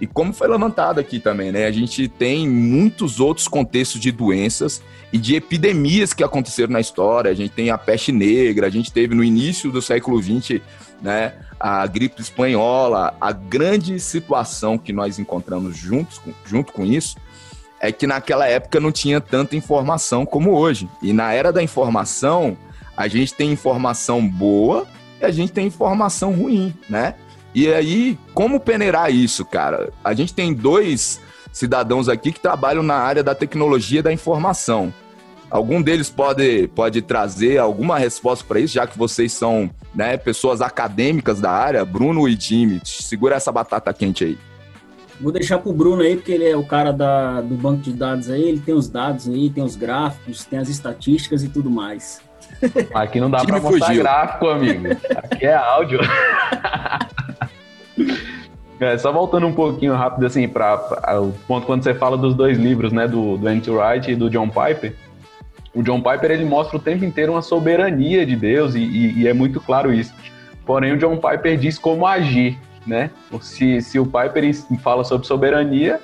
E 0.00 0.06
como 0.06 0.32
foi 0.32 0.48
levantado 0.48 0.98
aqui 0.98 1.20
também, 1.20 1.52
né? 1.52 1.66
A 1.66 1.70
gente 1.70 2.08
tem 2.08 2.48
muitos 2.48 3.20
outros 3.20 3.46
contextos 3.46 4.00
de 4.00 4.10
doenças 4.10 4.82
e 5.12 5.18
de 5.18 5.36
epidemias 5.36 6.12
que 6.12 6.22
aconteceram 6.22 6.72
na 6.72 6.80
história. 6.80 7.30
A 7.30 7.34
gente 7.34 7.52
tem 7.52 7.70
a 7.70 7.78
peste 7.78 8.12
negra, 8.12 8.66
a 8.66 8.70
gente 8.70 8.92
teve 8.92 9.14
no 9.14 9.24
início 9.24 9.70
do 9.70 9.80
século 9.80 10.20
XX, 10.20 10.60
né? 11.00 11.34
A 11.58 11.86
gripe 11.86 12.20
espanhola. 12.20 13.14
A 13.20 13.32
grande 13.32 13.98
situação 13.98 14.78
que 14.78 14.92
nós 14.92 15.18
encontramos 15.18 15.76
juntos, 15.76 16.20
junto 16.44 16.72
com 16.72 16.84
isso 16.84 17.16
é 17.80 17.92
que 17.92 18.06
naquela 18.06 18.46
época 18.46 18.80
não 18.80 18.90
tinha 18.90 19.20
tanta 19.20 19.56
informação 19.56 20.26
como 20.26 20.56
hoje. 20.56 20.88
E 21.02 21.12
na 21.12 21.32
era 21.32 21.52
da 21.52 21.62
informação, 21.62 22.56
a 22.96 23.06
gente 23.06 23.34
tem 23.34 23.52
informação 23.52 24.26
boa 24.26 24.86
e 25.20 25.24
a 25.24 25.30
gente 25.30 25.52
tem 25.52 25.66
informação 25.66 26.32
ruim, 26.32 26.74
né? 26.88 27.14
E 27.54 27.72
aí, 27.72 28.18
como 28.34 28.60
peneirar 28.60 29.12
isso, 29.12 29.44
cara? 29.44 29.90
A 30.04 30.14
gente 30.14 30.34
tem 30.34 30.52
dois 30.52 31.20
cidadãos 31.52 32.08
aqui 32.08 32.30
que 32.30 32.40
trabalham 32.40 32.82
na 32.82 32.94
área 32.94 33.22
da 33.22 33.34
tecnologia 33.34 34.02
da 34.02 34.12
informação. 34.12 34.92
Algum 35.50 35.80
deles 35.80 36.10
pode, 36.10 36.68
pode 36.68 37.00
trazer 37.00 37.58
alguma 37.58 37.98
resposta 37.98 38.44
para 38.46 38.60
isso, 38.60 38.74
já 38.74 38.86
que 38.86 38.98
vocês 38.98 39.32
são 39.32 39.70
né, 39.94 40.16
pessoas 40.18 40.60
acadêmicas 40.60 41.40
da 41.40 41.50
área? 41.50 41.84
Bruno 41.84 42.28
e 42.28 42.38
Jimmy, 42.38 42.82
segura 42.84 43.36
essa 43.36 43.50
batata 43.50 43.92
quente 43.94 44.24
aí. 44.24 44.38
Vou 45.18 45.32
deixar 45.32 45.58
pro 45.58 45.72
Bruno 45.72 46.02
aí, 46.02 46.16
porque 46.16 46.30
ele 46.30 46.48
é 46.48 46.56
o 46.56 46.64
cara 46.64 46.92
da, 46.92 47.40
do 47.40 47.56
banco 47.56 47.82
de 47.82 47.92
dados 47.92 48.30
aí, 48.30 48.42
ele 48.42 48.60
tem 48.60 48.74
os 48.74 48.88
dados 48.88 49.26
aí, 49.26 49.50
tem 49.50 49.64
os 49.64 49.74
gráficos, 49.74 50.44
tem 50.44 50.58
as 50.58 50.68
estatísticas 50.68 51.42
e 51.42 51.48
tudo 51.48 51.70
mais. 51.70 52.20
Aqui 52.94 53.20
não 53.20 53.30
dá 53.30 53.44
para 53.44 53.60
mostrar 53.60 53.86
fugiu. 53.86 54.02
gráfico, 54.02 54.48
amigo. 54.48 54.88
Aqui 55.16 55.46
é 55.46 55.54
áudio. 55.54 56.00
É, 58.80 58.96
só 58.96 59.10
voltando 59.10 59.44
um 59.44 59.52
pouquinho 59.52 59.92
rápido, 59.94 60.24
assim, 60.24 60.46
para 60.46 61.20
o 61.20 61.32
ponto 61.48 61.66
quando 61.66 61.82
você 61.82 61.92
fala 61.94 62.16
dos 62.16 62.32
dois 62.32 62.56
livros, 62.56 62.92
né, 62.92 63.08
do, 63.08 63.36
do 63.36 63.48
Andy 63.48 63.68
Wright 63.68 64.12
e 64.12 64.14
do 64.14 64.30
John 64.30 64.48
Piper, 64.48 64.94
o 65.74 65.82
John 65.82 66.00
Piper, 66.00 66.30
ele 66.30 66.44
mostra 66.44 66.76
o 66.76 66.80
tempo 66.80 67.04
inteiro 67.04 67.32
uma 67.32 67.42
soberania 67.42 68.24
de 68.24 68.36
Deus 68.36 68.74
e, 68.74 68.80
e, 68.80 69.22
e 69.22 69.28
é 69.28 69.32
muito 69.32 69.60
claro 69.60 69.92
isso. 69.92 70.14
Porém, 70.64 70.92
o 70.92 70.96
John 70.96 71.16
Piper 71.16 71.56
diz 71.56 71.78
como 71.78 72.06
agir, 72.06 72.58
né? 72.86 73.10
Se, 73.40 73.80
se 73.80 73.98
o 73.98 74.06
Piper 74.06 74.54
fala 74.82 75.04
sobre 75.04 75.26
soberania, 75.26 76.00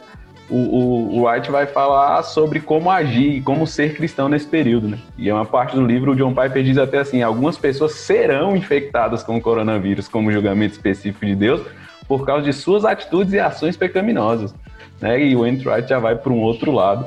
o, 0.50 1.18
o, 1.18 1.24
Wright 1.24 1.50
vai 1.50 1.66
falar 1.66 2.22
sobre 2.22 2.60
como 2.60 2.90
agir 2.90 3.42
como 3.42 3.66
ser 3.66 3.94
cristão 3.94 4.28
nesse 4.28 4.46
período, 4.46 4.88
né? 4.88 4.98
E 5.16 5.28
é 5.28 5.34
uma 5.34 5.46
parte 5.46 5.74
do 5.74 5.84
livro, 5.84 6.12
o 6.12 6.16
John 6.16 6.34
Piper 6.34 6.62
diz 6.62 6.76
até 6.76 6.98
assim, 6.98 7.22
algumas 7.22 7.56
pessoas 7.56 7.92
serão 7.92 8.54
infectadas 8.54 9.22
com 9.22 9.36
o 9.36 9.40
coronavírus 9.40 10.06
como 10.06 10.30
julgamento 10.30 10.74
específico 10.74 11.24
de 11.24 11.34
Deus 11.34 11.62
por 12.06 12.26
causa 12.26 12.44
de 12.44 12.52
suas 12.52 12.84
atitudes 12.84 13.32
e 13.32 13.40
ações 13.40 13.76
pecaminosas, 13.76 14.54
né? 15.00 15.22
E 15.22 15.34
o 15.34 15.44
Andrew 15.44 15.72
Wright 15.72 15.88
já 15.88 15.98
vai 15.98 16.14
para 16.14 16.32
um 16.32 16.40
outro 16.40 16.70
lado. 16.72 17.06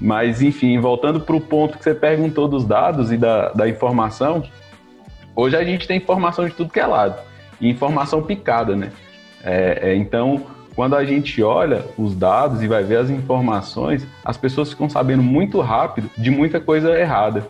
Mas, 0.00 0.42
enfim, 0.42 0.80
voltando 0.80 1.20
para 1.20 1.36
o 1.36 1.40
ponto 1.40 1.78
que 1.78 1.84
você 1.84 1.94
perguntou 1.94 2.48
dos 2.48 2.64
dados 2.64 3.12
e 3.12 3.16
da, 3.16 3.50
da 3.50 3.68
informação, 3.68 4.42
hoje 5.36 5.56
a 5.56 5.62
gente 5.62 5.86
tem 5.86 5.98
informação 5.98 6.48
de 6.48 6.54
tudo 6.54 6.72
que 6.72 6.80
é 6.80 6.86
lado, 6.86 7.20
e 7.60 7.70
informação 7.70 8.20
picada, 8.20 8.74
né? 8.74 8.90
É, 9.44 9.90
é, 9.90 9.94
então, 9.94 10.44
quando 10.74 10.96
a 10.96 11.04
gente 11.04 11.42
olha 11.42 11.84
os 11.98 12.14
dados 12.14 12.62
e 12.62 12.68
vai 12.68 12.82
ver 12.82 12.96
as 12.96 13.10
informações, 13.10 14.06
as 14.24 14.36
pessoas 14.36 14.70
ficam 14.70 14.88
sabendo 14.88 15.22
muito 15.22 15.60
rápido 15.60 16.10
de 16.16 16.30
muita 16.30 16.60
coisa 16.60 16.98
errada. 16.98 17.46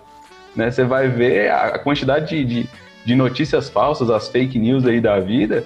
Né? 0.55 0.71
Você 0.71 0.85
vai 0.85 1.09
ver 1.09 1.51
a 1.51 1.79
quantidade 1.79 2.29
de, 2.29 2.45
de, 2.45 2.69
de 3.05 3.15
notícias 3.15 3.69
falsas, 3.69 4.11
as 4.11 4.29
fake 4.29 4.59
news 4.59 4.85
aí 4.87 5.01
da 5.01 5.21
vida, 5.21 5.65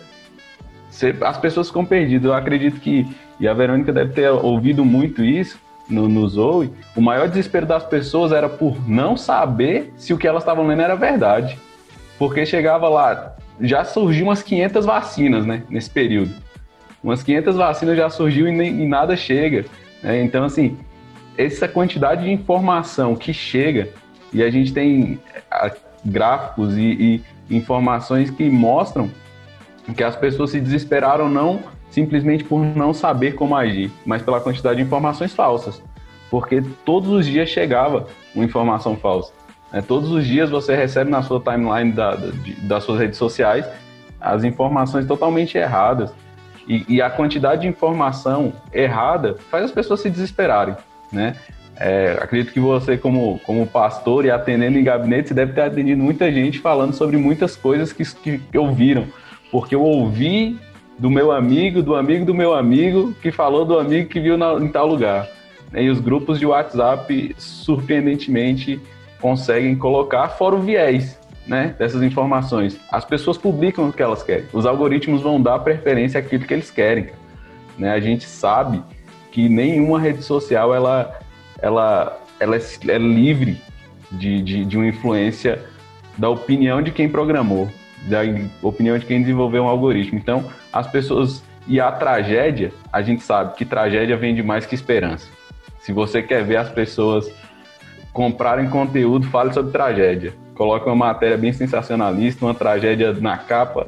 você, 0.90 1.14
as 1.22 1.38
pessoas 1.38 1.68
ficam 1.68 1.84
perdidas. 1.84 2.26
Eu 2.26 2.34
acredito 2.34 2.80
que, 2.80 3.06
e 3.40 3.48
a 3.48 3.54
Verônica 3.54 3.92
deve 3.92 4.12
ter 4.12 4.30
ouvido 4.30 4.84
muito 4.84 5.24
isso 5.24 5.58
no, 5.88 6.08
no 6.08 6.28
Zoe, 6.28 6.72
o 6.94 7.00
maior 7.00 7.28
desespero 7.28 7.64
das 7.64 7.84
pessoas 7.84 8.32
era 8.32 8.48
por 8.48 8.88
não 8.88 9.16
saber 9.16 9.92
se 9.96 10.12
o 10.12 10.18
que 10.18 10.26
elas 10.26 10.42
estavam 10.42 10.66
lendo 10.66 10.82
era 10.82 10.94
verdade. 10.94 11.58
Porque 12.18 12.44
chegava 12.44 12.88
lá, 12.88 13.34
já 13.60 13.84
surgiu 13.84 14.26
umas 14.26 14.42
500 14.42 14.84
vacinas, 14.84 15.46
né, 15.46 15.62
nesse 15.70 15.88
período 15.88 16.45
umas 17.06 17.22
500 17.22 17.54
vacinas 17.54 17.96
já 17.96 18.10
surgiu 18.10 18.48
e, 18.48 18.52
nem, 18.52 18.82
e 18.82 18.88
nada 18.88 19.16
chega. 19.16 19.64
Né? 20.02 20.20
Então, 20.22 20.44
assim, 20.44 20.76
essa 21.38 21.68
quantidade 21.68 22.24
de 22.24 22.32
informação 22.32 23.14
que 23.14 23.32
chega, 23.32 23.90
e 24.32 24.42
a 24.42 24.50
gente 24.50 24.72
tem 24.72 25.20
gráficos 26.04 26.76
e, 26.76 27.22
e 27.48 27.56
informações 27.56 28.28
que 28.28 28.50
mostram 28.50 29.08
que 29.96 30.02
as 30.02 30.16
pessoas 30.16 30.50
se 30.50 30.60
desesperaram 30.60 31.28
não 31.28 31.60
simplesmente 31.90 32.42
por 32.42 32.58
não 32.58 32.92
saber 32.92 33.36
como 33.36 33.54
agir, 33.54 33.90
mas 34.04 34.20
pela 34.20 34.40
quantidade 34.40 34.78
de 34.78 34.82
informações 34.82 35.32
falsas. 35.32 35.80
Porque 36.28 36.60
todos 36.84 37.08
os 37.08 37.24
dias 37.24 37.48
chegava 37.48 38.08
uma 38.34 38.44
informação 38.44 38.96
falsa. 38.96 39.32
Né? 39.72 39.80
Todos 39.80 40.10
os 40.10 40.26
dias 40.26 40.50
você 40.50 40.74
recebe 40.74 41.08
na 41.08 41.22
sua 41.22 41.40
timeline 41.40 41.92
da, 41.92 42.16
da, 42.16 42.30
de, 42.32 42.52
das 42.62 42.82
suas 42.82 42.98
redes 42.98 43.16
sociais 43.16 43.64
as 44.20 44.42
informações 44.42 45.06
totalmente 45.06 45.56
erradas. 45.56 46.12
E, 46.66 46.84
e, 46.88 47.02
a 47.02 47.08
quantidade 47.08 47.62
de 47.62 47.68
informação 47.68 48.52
errada 48.72 49.36
faz 49.50 49.64
as 49.64 49.70
pessoas 49.70 50.00
se 50.00 50.10
desesperarem, 50.10 50.74
né? 51.12 51.36
É, 51.78 52.18
acredito 52.20 52.52
que 52.52 52.58
você, 52.58 52.96
como, 52.96 53.38
como 53.44 53.66
pastor 53.66 54.24
e 54.24 54.30
atendendo 54.30 54.78
em 54.78 54.82
gabinete, 54.82 55.34
deve 55.34 55.52
ter 55.52 55.60
atendido 55.60 56.02
muita 56.02 56.32
gente 56.32 56.58
falando 56.58 56.94
sobre 56.94 57.18
muitas 57.18 57.54
coisas 57.54 57.92
que, 57.92 58.02
que, 58.16 58.38
que 58.38 58.58
ouviram. 58.58 59.06
Porque 59.50 59.74
eu 59.74 59.82
ouvi 59.82 60.58
do 60.98 61.10
meu 61.10 61.30
amigo, 61.30 61.82
do 61.82 61.94
amigo 61.94 62.24
do 62.24 62.34
meu 62.34 62.54
amigo, 62.54 63.14
que 63.20 63.30
falou 63.30 63.64
do 63.64 63.78
amigo 63.78 64.08
que 64.08 64.18
viu 64.18 64.38
na, 64.38 64.54
em 64.54 64.68
tal 64.68 64.86
lugar. 64.86 65.28
E 65.74 65.88
os 65.90 66.00
grupos 66.00 66.38
de 66.38 66.46
WhatsApp, 66.46 67.34
surpreendentemente, 67.38 68.80
conseguem 69.20 69.76
colocar 69.76 70.28
fora 70.30 70.54
o 70.54 70.60
viés 70.60 71.18
né, 71.46 71.74
dessas 71.78 72.02
informações. 72.02 72.78
As 72.90 73.04
pessoas 73.04 73.38
publicam 73.38 73.88
o 73.88 73.92
que 73.92 74.02
elas 74.02 74.22
querem. 74.22 74.46
Os 74.52 74.66
algoritmos 74.66 75.22
vão 75.22 75.40
dar 75.40 75.58
preferência 75.60 76.18
àquilo 76.18 76.44
que 76.44 76.52
eles 76.52 76.70
querem. 76.70 77.08
Né? 77.78 77.92
A 77.92 78.00
gente 78.00 78.24
sabe 78.24 78.82
que 79.30 79.48
nenhuma 79.48 80.00
rede 80.00 80.22
social 80.22 80.74
ela, 80.74 81.18
ela, 81.60 82.20
ela 82.40 82.56
é, 82.56 82.60
é 82.88 82.98
livre 82.98 83.60
de, 84.10 84.42
de, 84.42 84.64
de 84.64 84.76
uma 84.76 84.86
influência 84.86 85.64
da 86.18 86.28
opinião 86.28 86.82
de 86.82 86.90
quem 86.90 87.08
programou, 87.08 87.68
da 88.04 88.20
opinião 88.62 88.98
de 88.98 89.04
quem 89.04 89.20
desenvolveu 89.20 89.64
um 89.64 89.68
algoritmo. 89.68 90.18
Então, 90.18 90.44
as 90.72 90.86
pessoas. 90.86 91.44
E 91.68 91.80
a 91.80 91.90
tragédia, 91.90 92.72
a 92.92 93.02
gente 93.02 93.24
sabe 93.24 93.56
que 93.56 93.64
tragédia 93.64 94.16
vem 94.16 94.36
de 94.36 94.40
mais 94.40 94.64
que 94.64 94.74
esperança. 94.76 95.26
Se 95.80 95.92
você 95.92 96.22
quer 96.22 96.44
ver 96.44 96.58
as 96.58 96.68
pessoas 96.68 97.28
comprarem 98.12 98.70
conteúdo, 98.70 99.26
fale 99.26 99.52
sobre 99.52 99.72
tragédia 99.72 100.32
coloca 100.56 100.86
uma 100.86 101.06
matéria 101.06 101.36
bem 101.36 101.52
sensacionalista, 101.52 102.44
uma 102.44 102.54
tragédia 102.54 103.12
na 103.12 103.36
capa, 103.36 103.86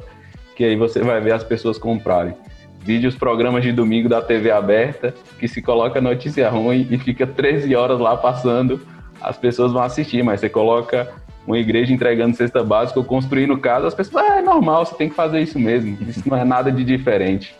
que 0.55 0.63
aí 0.63 0.75
você 0.75 1.01
vai 1.01 1.19
ver 1.19 1.33
as 1.33 1.43
pessoas 1.43 1.77
comprarem. 1.77 2.33
Vídeos, 2.81 3.15
programas 3.15 3.63
de 3.63 3.71
domingo 3.71 4.07
da 4.07 4.21
TV 4.21 4.51
aberta, 4.51 5.13
que 5.37 5.47
se 5.47 5.61
coloca 5.61 5.99
notícia 5.99 6.49
ruim 6.49 6.87
e 6.89 6.97
fica 6.97 7.27
13 7.27 7.75
horas 7.75 7.99
lá 7.99 8.15
passando, 8.15 8.79
as 9.19 9.37
pessoas 9.37 9.73
vão 9.73 9.81
assistir, 9.81 10.23
mas 10.23 10.39
você 10.39 10.47
coloca 10.47 11.11
uma 11.45 11.57
igreja 11.57 11.91
entregando 11.91 12.37
cesta 12.37 12.63
básica 12.63 12.99
ou 12.99 13.05
construindo 13.05 13.57
casa, 13.57 13.87
as 13.87 13.95
pessoas, 13.95 14.23
ah, 14.23 14.37
é 14.37 14.41
normal, 14.41 14.85
você 14.85 14.95
tem 14.95 15.09
que 15.09 15.15
fazer 15.15 15.41
isso 15.41 15.59
mesmo, 15.59 15.97
isso 16.07 16.29
não 16.29 16.37
é 16.37 16.45
nada 16.45 16.71
de 16.71 16.83
diferente. 16.83 17.55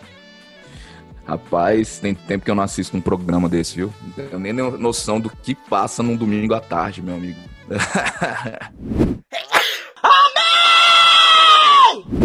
Rapaz, 1.26 2.00
tem 2.00 2.13
tempo 2.13 2.45
que 2.45 2.50
eu 2.50 2.56
não 2.56 2.63
assisto 2.63 2.95
um 2.95 3.02
programa 3.02 3.50
desse, 3.50 3.76
viu? 3.76 3.93
Tenho 4.15 4.39
nem 4.39 4.54
noção 4.54 5.19
do 5.19 5.30
que 5.30 5.54
passa 5.54 6.02
num 6.02 6.15
domingo 6.15 6.54
à 6.54 6.60
tarde, 6.60 7.02
meu 7.02 7.15
amigo. 7.15 7.39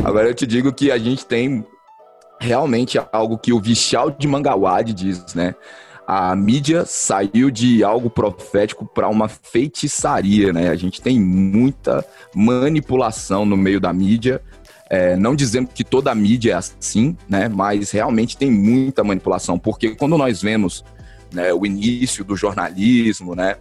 Agora 0.04 0.28
eu 0.28 0.34
te 0.34 0.46
digo 0.46 0.72
que 0.72 0.90
a 0.90 0.98
gente 0.98 1.24
tem 1.24 1.64
realmente 2.40 3.00
algo 3.12 3.38
que 3.38 3.52
o 3.52 3.60
Vishal 3.60 4.10
de 4.10 4.26
Mangawad 4.26 4.92
diz, 4.92 5.34
né? 5.34 5.54
A 6.06 6.36
mídia 6.36 6.84
saiu 6.84 7.50
de 7.50 7.82
algo 7.82 8.10
profético 8.10 8.84
para 8.84 9.08
uma 9.08 9.26
feitiçaria, 9.28 10.52
né? 10.52 10.68
A 10.68 10.74
gente 10.74 11.00
tem 11.00 11.18
muita 11.18 12.04
manipulação 12.34 13.46
no 13.46 13.56
meio 13.56 13.80
da 13.80 13.92
mídia. 13.92 14.42
É, 14.90 15.16
não 15.16 15.34
dizendo 15.34 15.70
que 15.72 15.82
toda 15.82 16.12
a 16.12 16.14
mídia 16.14 16.52
é 16.52 16.56
assim, 16.56 17.16
né? 17.26 17.48
Mas 17.48 17.90
realmente 17.90 18.36
tem 18.36 18.50
muita 18.50 19.02
manipulação, 19.02 19.58
porque 19.58 19.94
quando 19.94 20.18
nós 20.18 20.42
vemos 20.42 20.84
né, 21.32 21.54
o 21.54 21.64
início 21.64 22.22
do 22.22 22.36
jornalismo, 22.36 23.34
né? 23.34 23.56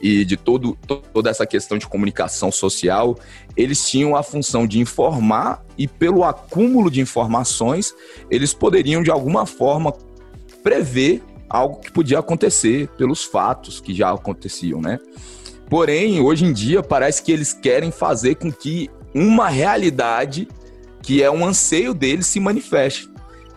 E 0.00 0.24
de 0.24 0.36
todo, 0.36 0.76
toda 1.12 1.30
essa 1.30 1.46
questão 1.46 1.78
de 1.78 1.86
comunicação 1.86 2.50
social, 2.52 3.18
eles 3.56 3.88
tinham 3.88 4.14
a 4.16 4.22
função 4.22 4.66
de 4.66 4.78
informar 4.78 5.64
e 5.76 5.86
pelo 5.86 6.24
acúmulo 6.24 6.90
de 6.90 7.00
informações, 7.00 7.94
eles 8.30 8.54
poderiam 8.54 9.02
de 9.02 9.10
alguma 9.10 9.46
forma 9.46 9.92
prever 10.62 11.22
algo 11.48 11.80
que 11.80 11.90
podia 11.90 12.18
acontecer 12.18 12.88
pelos 12.96 13.24
fatos 13.24 13.80
que 13.80 13.94
já 13.94 14.10
aconteciam, 14.10 14.80
né? 14.80 14.98
Porém, 15.68 16.20
hoje 16.20 16.44
em 16.44 16.52
dia 16.52 16.82
parece 16.82 17.22
que 17.22 17.32
eles 17.32 17.52
querem 17.52 17.90
fazer 17.90 18.36
com 18.36 18.50
que 18.50 18.90
uma 19.14 19.48
realidade 19.48 20.48
que 21.02 21.22
é 21.22 21.30
um 21.30 21.44
anseio 21.44 21.94
deles 21.94 22.26
se 22.26 22.40
manifeste. 22.40 23.08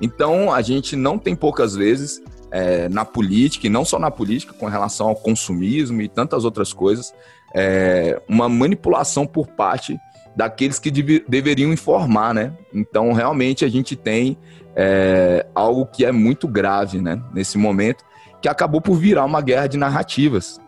Então, 0.01 0.51
a 0.53 0.61
gente 0.61 0.95
não 0.95 1.17
tem 1.17 1.35
poucas 1.35 1.75
vezes 1.75 2.21
é, 2.51 2.89
na 2.89 3.05
política, 3.05 3.67
e 3.67 3.69
não 3.69 3.85
só 3.85 3.97
na 3.97 4.11
política, 4.11 4.53
com 4.53 4.67
relação 4.67 5.07
ao 5.07 5.15
consumismo 5.15 6.01
e 6.01 6.09
tantas 6.09 6.43
outras 6.43 6.73
coisas, 6.73 7.13
é, 7.55 8.21
uma 8.27 8.49
manipulação 8.49 9.25
por 9.25 9.47
parte 9.47 9.97
daqueles 10.35 10.77
que 10.77 10.91
deve, 10.91 11.25
deveriam 11.27 11.71
informar, 11.71 12.33
né? 12.33 12.53
Então, 12.73 13.13
realmente, 13.13 13.63
a 13.63 13.69
gente 13.69 13.95
tem 13.95 14.37
é, 14.75 15.45
algo 15.55 15.85
que 15.85 16.05
é 16.05 16.11
muito 16.11 16.47
grave, 16.47 17.01
né? 17.01 17.21
Nesse 17.33 17.57
momento, 17.57 18.03
que 18.41 18.47
acabou 18.47 18.81
por 18.81 18.95
virar 18.95 19.25
uma 19.25 19.41
guerra 19.41 19.67
de 19.67 19.77
narrativas. 19.77 20.59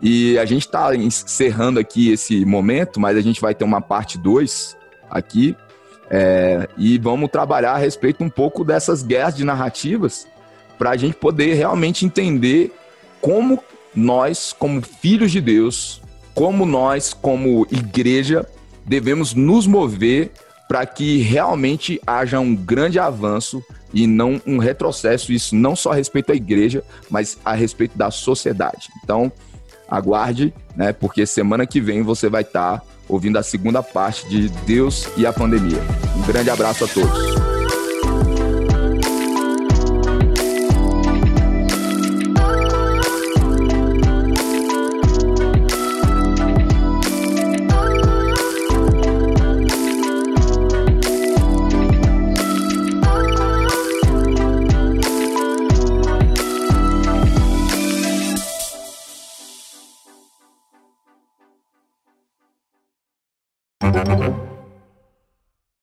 E 0.00 0.38
a 0.38 0.44
gente 0.44 0.66
está 0.66 0.94
encerrando 0.94 1.80
aqui 1.80 2.10
esse 2.10 2.44
momento, 2.44 3.00
mas 3.00 3.16
a 3.16 3.20
gente 3.20 3.40
vai 3.40 3.54
ter 3.54 3.64
uma 3.64 3.80
parte 3.80 4.16
2 4.16 4.76
aqui, 5.10 5.56
é, 6.10 6.68
e 6.78 6.96
vamos 6.98 7.30
trabalhar 7.30 7.72
a 7.72 7.78
respeito 7.78 8.24
um 8.24 8.30
pouco 8.30 8.64
dessas 8.64 9.02
guerras 9.02 9.36
de 9.36 9.44
narrativas 9.44 10.26
para 10.78 10.90
a 10.90 10.96
gente 10.96 11.16
poder 11.16 11.54
realmente 11.54 12.06
entender 12.06 12.72
como 13.20 13.62
nós, 13.94 14.54
como 14.56 14.80
filhos 14.80 15.32
de 15.32 15.40
Deus, 15.40 16.00
como 16.34 16.64
nós, 16.64 17.12
como 17.12 17.66
igreja, 17.70 18.48
devemos 18.84 19.34
nos 19.34 19.66
mover 19.66 20.30
para 20.68 20.84
que 20.86 21.18
realmente 21.18 22.00
haja 22.06 22.38
um 22.38 22.54
grande 22.54 22.98
avanço 22.98 23.64
e 23.92 24.06
não 24.06 24.40
um 24.46 24.58
retrocesso, 24.58 25.32
isso 25.32 25.56
não 25.56 25.74
só 25.74 25.92
a 25.92 25.94
respeito 25.94 26.28
da 26.28 26.34
igreja, 26.34 26.84
mas 27.10 27.38
a 27.44 27.54
respeito 27.54 27.96
da 27.96 28.10
sociedade. 28.10 28.88
Então, 29.02 29.32
aguarde, 29.88 30.52
né, 30.76 30.92
porque 30.92 31.24
semana 31.26 31.66
que 31.66 31.80
vem 31.80 32.02
você 32.02 32.28
vai 32.28 32.42
estar 32.42 32.80
tá 32.80 32.86
ouvindo 33.08 33.38
a 33.38 33.42
segunda 33.42 33.82
parte 33.82 34.28
de 34.28 34.48
Deus 34.66 35.08
e 35.16 35.26
a 35.26 35.32
pandemia. 35.32 35.80
Um 36.16 36.26
grande 36.26 36.50
abraço 36.50 36.84
a 36.84 36.88
todos. 36.88 37.57